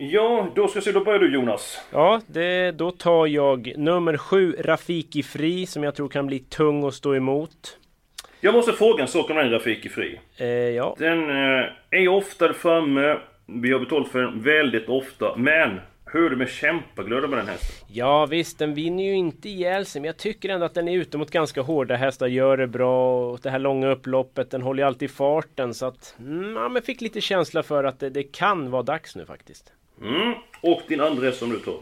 Ja, 0.00 0.48
då 0.54 0.68
ska 0.68 0.80
se, 0.80 0.92
då 0.92 1.04
börjar 1.04 1.18
du 1.18 1.34
Jonas. 1.34 1.80
Ja, 1.90 2.20
det, 2.26 2.70
då 2.70 2.90
tar 2.90 3.26
jag 3.26 3.72
nummer 3.76 4.16
sju, 4.16 4.56
Rafiki 4.58 5.22
Fri, 5.22 5.66
som 5.66 5.82
jag 5.82 5.94
tror 5.94 6.08
kan 6.08 6.26
bli 6.26 6.38
tung 6.38 6.84
att 6.84 6.94
stå 6.94 7.14
emot. 7.14 7.78
Jag 8.40 8.54
måste 8.54 8.72
fråga 8.72 9.02
en 9.02 9.08
sak 9.08 9.30
om 9.30 9.36
den 9.36 9.50
Rafiki 9.50 9.88
Fri. 9.88 10.20
Eh, 10.36 10.46
ja. 10.46 10.96
Den 10.98 11.30
eh, 11.30 11.64
är 11.90 12.08
ofta 12.08 12.52
framme. 12.52 13.18
Vi 13.46 13.72
har 13.72 13.80
betalt 13.80 14.08
för 14.08 14.22
den 14.22 14.42
väldigt 14.42 14.88
ofta. 14.88 15.36
Men 15.36 15.80
hur 16.12 16.26
är 16.26 16.30
det 16.30 16.36
med 16.36 16.48
kämpaglöden 16.48 17.30
med 17.30 17.38
den 17.38 17.48
hästen? 17.48 17.86
Ja 17.92 18.26
visst, 18.26 18.58
den 18.58 18.74
vinner 18.74 19.04
ju 19.04 19.14
inte 19.14 19.48
ihjäl 19.48 19.86
sig, 19.86 20.00
men 20.00 20.06
jag 20.06 20.16
tycker 20.16 20.48
ändå 20.48 20.66
att 20.66 20.74
den 20.74 20.88
är 20.88 20.96
ute 20.96 21.18
mot 21.18 21.30
ganska 21.30 21.62
hårda 21.62 21.96
hästar, 21.96 22.26
gör 22.26 22.56
det 22.56 22.66
bra. 22.66 23.30
Och 23.30 23.40
det 23.42 23.50
här 23.50 23.58
långa 23.58 23.88
upploppet, 23.88 24.50
den 24.50 24.62
håller 24.62 24.82
ju 24.82 24.86
alltid 24.86 25.10
farten. 25.10 25.74
Så 25.74 25.86
att, 25.86 26.16
mm, 26.18 26.56
ja, 26.56 26.68
men 26.68 26.82
fick 26.82 27.00
lite 27.00 27.20
känsla 27.20 27.62
för 27.62 27.84
att 27.84 28.00
det, 28.00 28.10
det 28.10 28.22
kan 28.22 28.70
vara 28.70 28.82
dags 28.82 29.16
nu 29.16 29.26
faktiskt. 29.26 29.72
Mm. 30.02 30.34
Och 30.60 30.82
din 30.88 31.00
andra 31.00 31.32
som 31.32 31.50
du 31.50 31.58
tar? 31.58 31.78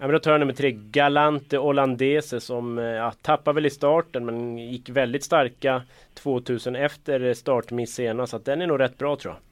Ja, 0.00 0.06
men 0.06 0.12
då 0.12 0.18
tar 0.18 0.30
jag 0.30 0.40
nummer 0.40 0.52
tre, 0.52 0.70
Galante 0.70 1.56
Hollandese 1.56 2.40
som 2.40 2.78
eh, 2.78 2.84
ja, 2.84 3.12
tappade 3.22 3.54
väl 3.54 3.66
i 3.66 3.70
starten 3.70 4.26
men 4.26 4.58
gick 4.58 4.88
väldigt 4.88 5.24
starka 5.24 5.82
2000 6.14 6.76
efter 6.76 7.34
startmiss 7.34 7.94
senast. 7.94 8.30
Så 8.30 8.36
att 8.36 8.44
den 8.44 8.62
är 8.62 8.66
nog 8.66 8.80
rätt 8.80 8.98
bra 8.98 9.16
tror 9.16 9.34
jag. 9.34 9.42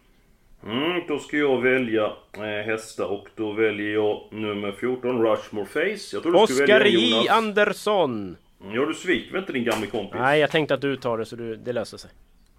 Mm, 0.72 1.03
då 1.09 1.18
ska 1.18 1.37
jag 1.37 1.62
välja 1.62 2.12
eh, 2.37 2.66
hästar 2.66 3.05
och 3.05 3.29
då 3.35 3.53
väljer 3.53 3.94
jag 3.94 4.22
nummer 4.31 4.72
14, 4.72 5.22
Rushmore 5.22 5.66
Face. 5.66 6.16
Jag 6.16 6.22
tror 6.22 6.33
du 6.33 6.38
Oskar 6.38 6.66
välja 6.66 6.88
J 6.88 7.11
Jonas. 7.11 7.29
Andersson! 7.29 8.37
Ja, 8.72 8.85
du 8.85 8.94
sviker 8.94 9.33
väl 9.33 9.40
inte 9.40 9.53
din 9.53 9.64
gamla 9.64 9.87
kompis? 9.87 10.20
Nej, 10.20 10.40
jag 10.40 10.51
tänkte 10.51 10.75
att 10.75 10.81
du 10.81 10.96
tar 10.96 11.18
det 11.18 11.25
så 11.25 11.37
du, 11.37 11.57
det 11.57 11.72
löser 11.72 11.99
sig. 11.99 12.11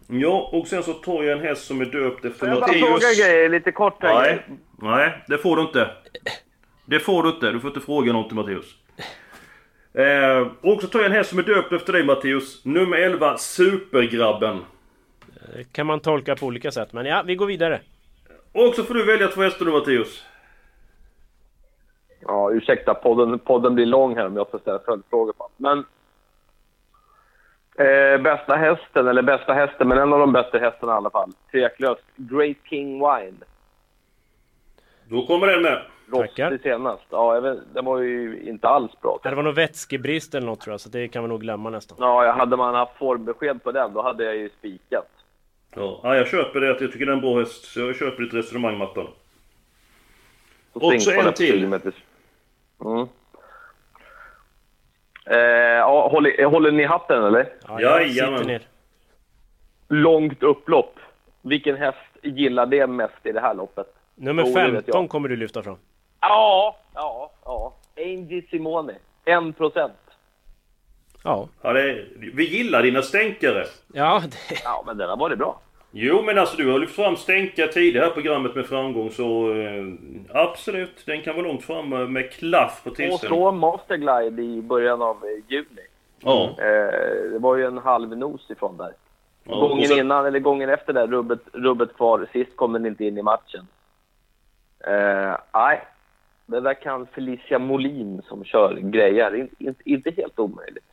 Ja, 0.08 0.50
och 0.54 0.67
sen 0.67 0.84
så 0.84 0.93
tar 0.93 1.24
jag 1.24 1.38
en 1.38 1.43
häst 1.46 1.67
som 1.67 1.82
är 1.82 1.86
döpt 1.86 2.26
efter 2.26 2.39
Får 2.39 2.48
jag 2.48 2.60
bara 2.60 2.74
fråga 2.74 3.13
grejer 3.26 3.50
lite 3.50 3.72
kort? 3.72 4.04
här? 4.04 4.13
Nej, 4.24 4.43
nej, 4.82 5.24
det 5.28 5.38
får 5.38 5.56
du 5.56 5.62
inte. 5.62 5.89
Det 6.86 7.00
får 7.00 7.24
du 7.24 7.30
inte. 7.30 7.52
Du 7.52 7.60
får 7.60 7.70
inte 7.70 7.86
fråga 7.86 8.13
något 8.13 8.32
Matteus. 8.32 8.76
Eh, 9.93 10.48
och 10.62 10.82
så 10.82 10.88
tar 10.88 11.00
jag 11.00 11.06
en 11.06 11.12
häst 11.12 11.30
som 11.30 11.39
är 11.39 11.43
döpt 11.43 11.74
efter 11.74 11.93
dig 11.93 12.04
Matteus. 12.04 12.65
Nummer 12.65 12.98
11, 12.98 13.38
Supergrabben. 13.38 14.60
Det 15.56 15.74
kan 15.74 15.88
man 15.88 16.00
tolka 16.00 16.36
på 16.36 16.46
olika 16.46 16.72
sätt, 16.72 16.93
men 16.93 17.06
ja, 17.06 17.24
vi 17.26 17.36
går 17.36 17.46
vidare. 17.46 17.82
Och 18.52 18.76
så 18.76 18.84
får 18.84 18.93
du 18.93 19.06
välja 19.06 19.28
två 19.28 19.41
hästar 19.41 19.65
nu 19.65 19.72
Matteus. 19.72 20.24
Ja, 22.20 22.52
ursäkta, 22.52 22.93
podden, 22.93 23.39
podden 23.39 23.76
blir 23.76 23.86
lång 23.86 24.15
här 24.15 24.28
om 24.28 24.36
jag 24.36 24.52
får 24.52 24.60
ställa 24.60 24.80
följdfrågor. 24.80 25.34
Men... 25.58 25.86
Eh, 27.77 28.21
bästa 28.21 28.55
hästen, 28.55 29.07
eller 29.07 29.21
bästa 29.21 29.53
hästen, 29.53 29.87
men 29.87 29.97
en 29.97 30.13
av 30.13 30.19
de 30.19 30.33
bättre 30.33 30.59
hästarna 30.59 30.93
i 30.93 30.95
alla 30.95 31.09
fall. 31.09 31.31
Tveklöst. 31.51 32.03
Great 32.15 32.57
King 32.69 32.99
Wine. 32.99 33.37
Då 35.09 35.27
kommer 35.27 35.47
den 35.47 35.61
med. 35.61 35.81
Rostig 36.11 36.61
senast. 36.63 37.03
Ja, 37.09 37.39
vet, 37.39 37.59
den 37.73 37.85
var 37.85 37.99
ju 37.99 38.41
inte 38.49 38.67
alls 38.67 38.91
bra. 39.01 39.19
Det 39.23 39.35
var 39.35 39.43
nog 39.43 39.55
vätskebrist 39.55 40.35
eller 40.35 40.47
något 40.47 40.61
tror 40.61 40.73
jag, 40.73 40.81
så 40.81 40.89
det 40.89 41.07
kan 41.07 41.23
vi 41.23 41.29
nog 41.29 41.41
glömma 41.41 41.69
nästan. 41.69 41.97
Ja, 42.01 42.25
jag- 42.25 42.33
hade 42.33 42.57
man 42.57 42.75
haft 42.75 42.97
formbesked 42.97 43.63
på 43.63 43.71
den, 43.71 43.93
då 43.93 44.01
hade 44.01 44.23
jag 44.23 44.35
ju 44.35 44.49
spikat. 44.49 45.07
Ja, 45.75 45.99
ja, 46.03 46.15
jag 46.15 46.27
köper 46.27 46.59
det. 46.59 46.67
Jag 46.67 46.77
tycker 46.79 47.05
det 47.05 47.11
är 47.11 47.15
en 47.15 47.21
bra 47.21 47.39
häst. 47.39 47.65
Så 47.65 47.79
jag 47.79 47.95
köper 47.95 48.23
ditt 48.23 48.33
resonemang 48.33 48.77
Mattan. 48.77 49.07
Så 50.73 50.79
Och 50.79 50.81
så 50.93 50.99
stink 50.99 51.21
på 51.21 51.27
en 51.27 51.33
till. 51.33 51.59
20 51.59 51.67
meters. 51.67 51.95
Mm. 52.85 53.07
Eh, 55.25 55.66
håller, 56.10 56.46
håller 56.46 56.72
ni 56.72 56.84
hatten 56.86 57.24
eller? 57.24 57.50
Ja, 57.67 57.82
jag 57.82 58.10
sitter 58.10 58.43
ner. 58.43 58.62
Långt 59.88 60.43
upplopp. 60.43 61.00
Vilken 61.41 61.78
häst 61.78 61.98
gillar 62.24 62.65
det 62.65 62.88
mest 62.88 63.13
i 63.26 63.32
det 63.32 63.39
här 63.41 63.54
loppet? 63.54 63.88
Nummer 64.15 64.43
Jo, 64.48 64.54
det 64.56 64.62
vet 64.72 64.74
15 64.86 65.02
jag. 65.02 65.10
kommer 65.10 65.30
du 65.30 65.36
lyfta 65.36 65.63
fram. 65.63 65.78
Ja, 66.22 66.78
ja, 66.96 67.32
ja. 67.46 67.74
Angie 67.98 68.41
Simone. 68.50 68.93
En 69.26 69.54
procent. 69.54 69.93
Ja. 71.24 71.48
Ja, 71.62 71.74
det, 71.74 72.06
vi 72.34 72.58
gillar 72.58 72.84
dina 72.84 73.02
stänkare. 73.02 73.65
Ja, 73.93 74.24
ja, 74.63 74.84
men 74.86 74.98
den 74.98 75.10
har 75.10 75.17
varit 75.17 75.38
bra. 75.38 75.60
Jo, 75.91 76.22
men 76.22 76.38
alltså 76.38 76.58
du 76.58 76.72
har 76.72 76.80
lyft 76.80 76.96
fram 76.96 77.15
stänkare 77.15 77.67
tidigare 77.67 78.04
här 78.06 78.12
i 78.12 78.13
programmet 78.13 78.56
med 78.56 78.65
framgång 78.65 79.10
så 79.12 79.54
eh, 79.54 79.84
absolut, 80.34 81.06
den 81.06 81.22
kan 81.22 81.36
vara 81.36 81.48
långt 81.48 81.63
fram 81.65 81.89
med- 81.89 82.10
med 82.12 82.32
klaff 82.32 82.82
på 82.84 82.89
Och 82.89 82.96
tillställning. 82.96 83.39
så 83.39 83.52
Masterglide 83.52 84.41
i 84.41 84.62
början 84.62 85.02
av 85.02 85.15
eh, 85.24 85.52
juni. 85.54 85.87
Ja. 86.19 86.49
Eh, 86.60 87.32
det 87.32 87.39
var 87.39 87.56
ju 87.56 87.65
en 87.65 87.77
halv 87.77 88.17
nos 88.17 88.51
ifrån 88.51 88.77
där. 88.77 88.93
Ja, 89.43 89.56
gången 89.56 89.88
så- 89.88 89.97
innan, 89.97 90.25
eller 90.25 90.39
gången 90.39 90.69
efter 90.69 90.93
där, 90.93 91.08
rubbet, 91.08 91.39
rubbet 91.53 91.93
kvar. 91.95 92.27
Sist 92.34 92.56
kom 92.56 92.73
den 92.73 92.86
inte 92.86 93.06
in 93.06 93.17
i 93.17 93.21
matchen. 93.21 93.67
Eh, 94.88 95.38
nej, 95.53 95.82
det 96.45 96.60
där 96.62 96.73
kan 96.73 97.08
Felicia 97.08 97.60
Molin 97.60 98.21
som 98.27 98.43
kör 98.43 98.75
grejer. 98.82 99.36
In, 99.36 99.49
in, 99.60 99.75
inte 99.86 100.12
helt 100.12 100.39
omöjligt. 100.39 100.84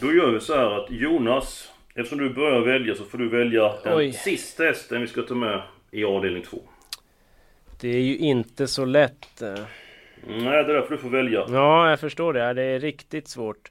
Då 0.00 0.12
gör 0.12 0.30
vi 0.30 0.40
så 0.40 0.56
här 0.56 0.70
att 0.84 0.90
Jonas, 0.90 1.72
eftersom 1.94 2.18
du 2.18 2.34
börjar 2.34 2.60
välja 2.60 2.94
så 2.94 3.04
får 3.04 3.18
du 3.18 3.28
välja 3.28 3.74
den 3.84 3.96
Oj. 3.96 4.12
sista 4.12 4.64
hästen 4.64 5.00
vi 5.00 5.06
ska 5.06 5.22
ta 5.22 5.34
med 5.34 5.62
i 5.90 6.04
avdelning 6.04 6.42
2. 6.42 6.58
Det 7.80 7.88
är 7.88 8.00
ju 8.00 8.16
inte 8.18 8.66
så 8.66 8.84
lätt. 8.84 9.42
eh. 9.42 9.54
Nej, 10.26 10.40
det 10.42 10.58
är 10.58 10.64
därför 10.64 10.90
du 10.90 10.98
får 10.98 11.08
välja. 11.08 11.46
Ja, 11.48 11.90
jag 11.90 12.00
förstår 12.00 12.32
det. 12.32 12.52
Det 12.52 12.62
är 12.62 12.80
riktigt 12.80 13.28
svårt. 13.28 13.70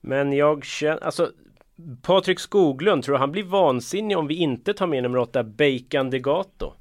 Men 0.00 0.32
jag 0.32 0.64
känner... 0.64 1.04
Alltså, 1.04 1.32
Patrik 2.02 2.40
Skoglund, 2.40 3.04
tror 3.04 3.14
du 3.14 3.18
han 3.18 3.32
blir 3.32 3.42
vansinnig 3.42 4.18
om 4.18 4.26
vi 4.26 4.34
inte 4.34 4.74
tar 4.74 4.86
med 4.86 5.02
nummer 5.02 5.18
8 5.18 5.42
Bacon 5.42 6.10
Degato? 6.10 6.72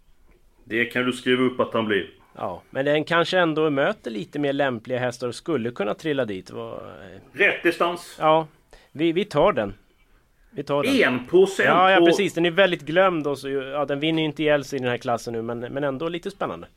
Det 0.64 0.86
kan 0.86 1.06
du 1.06 1.14
skriva 1.14 1.44
upp 1.44 1.60
att 1.60 1.74
han 1.74 1.86
blir. 1.86 2.10
Ja, 2.36 2.62
men 2.70 2.86
den 2.86 3.04
kanske 3.04 3.40
ändå 3.40 3.70
möter 3.70 4.12
lite 4.12 4.40
mer 4.40 4.54
lämpliga 4.54 5.00
hästar 5.00 5.28
och 5.28 5.36
skulle 5.36 5.72
kunna 5.72 5.94
trilla 5.94 6.26
dit. 6.26 6.52
Var... 6.52 6.96
Rätt 7.34 7.64
distans. 7.64 8.18
Ja, 8.20 8.48
vi, 8.92 9.12
vi 9.12 9.26
tar 9.26 9.54
den. 9.54 9.74
Vi 10.52 10.64
tar 10.64 10.84
den. 10.84 11.14
En 11.14 11.28
procent 11.28 11.68
Ja, 11.68 11.92
ja 11.92 12.06
precis. 12.06 12.34
Den 12.34 12.46
är 12.46 12.52
väldigt 12.52 12.82
glömd 12.82 13.28
och 13.28 13.38
så, 13.38 13.50
ja, 13.50 13.86
den 13.86 14.00
vinner 14.00 14.22
ju 14.22 14.26
inte 14.26 14.44
ihjäl 14.44 14.64
sig 14.64 14.80
i 14.80 14.82
den 14.82 14.92
här 14.92 14.98
klassen 14.98 15.34
nu 15.34 15.42
men, 15.42 15.60
men 15.60 15.84
ändå 15.84 16.10
lite 16.10 16.32
spännande. 16.32 16.68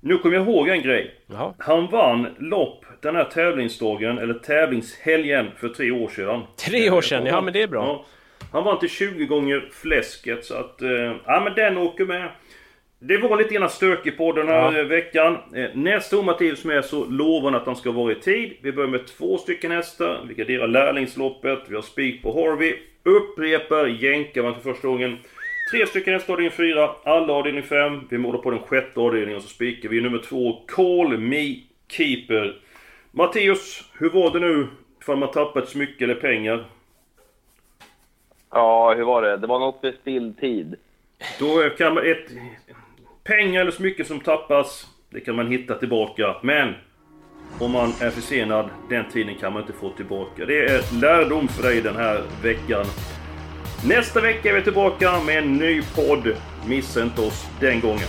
Nu 0.00 0.18
kommer 0.18 0.36
jag 0.36 0.46
ihåg 0.48 0.68
en 0.68 0.82
grej. 0.82 1.14
Jaha. 1.26 1.54
Han 1.58 1.86
vann 1.86 2.26
lopp 2.38 2.84
den 3.00 3.16
här 3.16 3.24
tävlingsdagen, 3.24 4.18
eller 4.18 4.34
tävlingshelgen, 4.34 5.46
för 5.56 5.68
tre 5.68 5.90
år 5.90 6.08
sedan. 6.08 6.42
Tre 6.68 6.90
år 6.90 7.02
sedan, 7.02 7.26
ja 7.26 7.40
men 7.40 7.52
det 7.52 7.62
är 7.62 7.66
bra. 7.68 7.84
Ja. 7.84 8.04
Han 8.52 8.64
vann 8.64 8.78
till 8.78 8.88
20 8.88 9.24
gånger 9.26 9.68
fläsket, 9.72 10.44
så 10.44 10.54
att... 10.54 10.82
Eh, 10.82 10.90
ja 11.26 11.40
men 11.44 11.54
den 11.54 11.78
åker 11.78 12.04
med. 12.04 12.28
Det 12.98 13.18
var 13.18 13.36
lite 13.38 13.54
grann 13.54 13.70
stökigt 13.70 14.16
på 14.18 14.32
den 14.32 14.48
här 14.48 14.72
Ja. 14.72 14.78
eh, 14.78 14.84
veckan. 14.84 15.38
Eh, 15.54 15.70
nästa 15.74 16.18
år 16.18 16.22
Mattias 16.22 16.64
med 16.64 16.84
så 16.84 17.04
lovar 17.04 17.50
han 17.50 17.60
att 17.60 17.66
han 17.66 17.76
ska 17.76 17.90
vara 17.90 18.12
i 18.12 18.14
tid. 18.14 18.52
Vi 18.62 18.72
börjar 18.72 18.88
med 18.90 19.06
två 19.06 19.38
stycken 19.38 19.70
hästar. 19.70 20.20
Vi 20.28 20.34
garderar 20.34 20.68
lärlingsloppet. 20.68 21.58
Vi 21.68 21.74
har 21.74 21.82
spik 21.82 22.22
på 22.22 22.32
Harvey. 22.32 22.74
Upprepar 23.04 23.86
jänkarna 23.86 24.54
för 24.54 24.60
första 24.72 24.88
gången. 24.88 25.18
Tre 25.70 25.86
stycken 25.86 26.12
hästar 26.12 26.32
avdelning 26.32 26.56
4, 26.56 26.90
alla 27.04 27.32
avdelning 27.32 27.62
5. 27.62 28.00
Vi 28.10 28.18
målar 28.18 28.38
på 28.38 28.50
den 28.50 28.60
sjätte 28.60 29.00
avdelningen 29.00 29.36
och 29.36 29.42
så 29.42 29.48
spikar 29.48 29.88
vi 29.88 30.00
nummer 30.00 30.18
2, 30.18 30.62
Call 30.66 31.18
Me 31.18 31.56
Keeper. 31.88 32.60
Matteus, 33.10 33.84
hur 33.98 34.10
var 34.10 34.30
det 34.30 34.40
nu 34.40 34.68
ifall 35.00 35.16
man 35.16 35.30
tappat 35.30 35.68
smycke 35.68 36.04
eller 36.04 36.14
pengar? 36.14 36.64
Ja, 38.50 38.94
hur 38.94 39.04
var 39.04 39.22
det? 39.22 39.36
Det 39.36 39.46
var 39.46 39.58
något 39.58 39.82
med 39.82 39.94
spilltid. 39.94 40.74
Då 41.38 41.70
kan 41.78 41.94
man 41.94 42.06
ett... 42.06 42.30
Pengar 43.24 43.60
eller 43.60 43.70
smycke 43.70 44.04
som 44.04 44.20
tappas, 44.20 44.86
det 45.10 45.20
kan 45.20 45.36
man 45.36 45.46
hitta 45.46 45.74
tillbaka. 45.74 46.36
Men 46.42 46.74
om 47.60 47.70
man 47.70 47.88
är 48.00 48.10
försenad, 48.10 48.68
den 48.88 49.04
tiden 49.10 49.34
kan 49.34 49.52
man 49.52 49.62
inte 49.62 49.74
få 49.74 49.90
tillbaka. 49.90 50.46
Det 50.46 50.64
är 50.64 51.00
lärdom 51.00 51.48
för 51.48 51.62
dig 51.62 51.80
den 51.80 51.96
här 51.96 52.22
veckan. 52.42 52.84
Nästa 53.84 54.20
vecka 54.20 54.48
är 54.48 54.54
vi 54.54 54.62
tillbaka 54.62 55.20
med 55.26 55.38
en 55.38 55.52
ny 55.52 55.82
podd. 55.82 56.36
Missa 56.66 57.02
inte 57.02 57.20
oss 57.20 57.46
den 57.60 57.80
gången. 57.80 58.08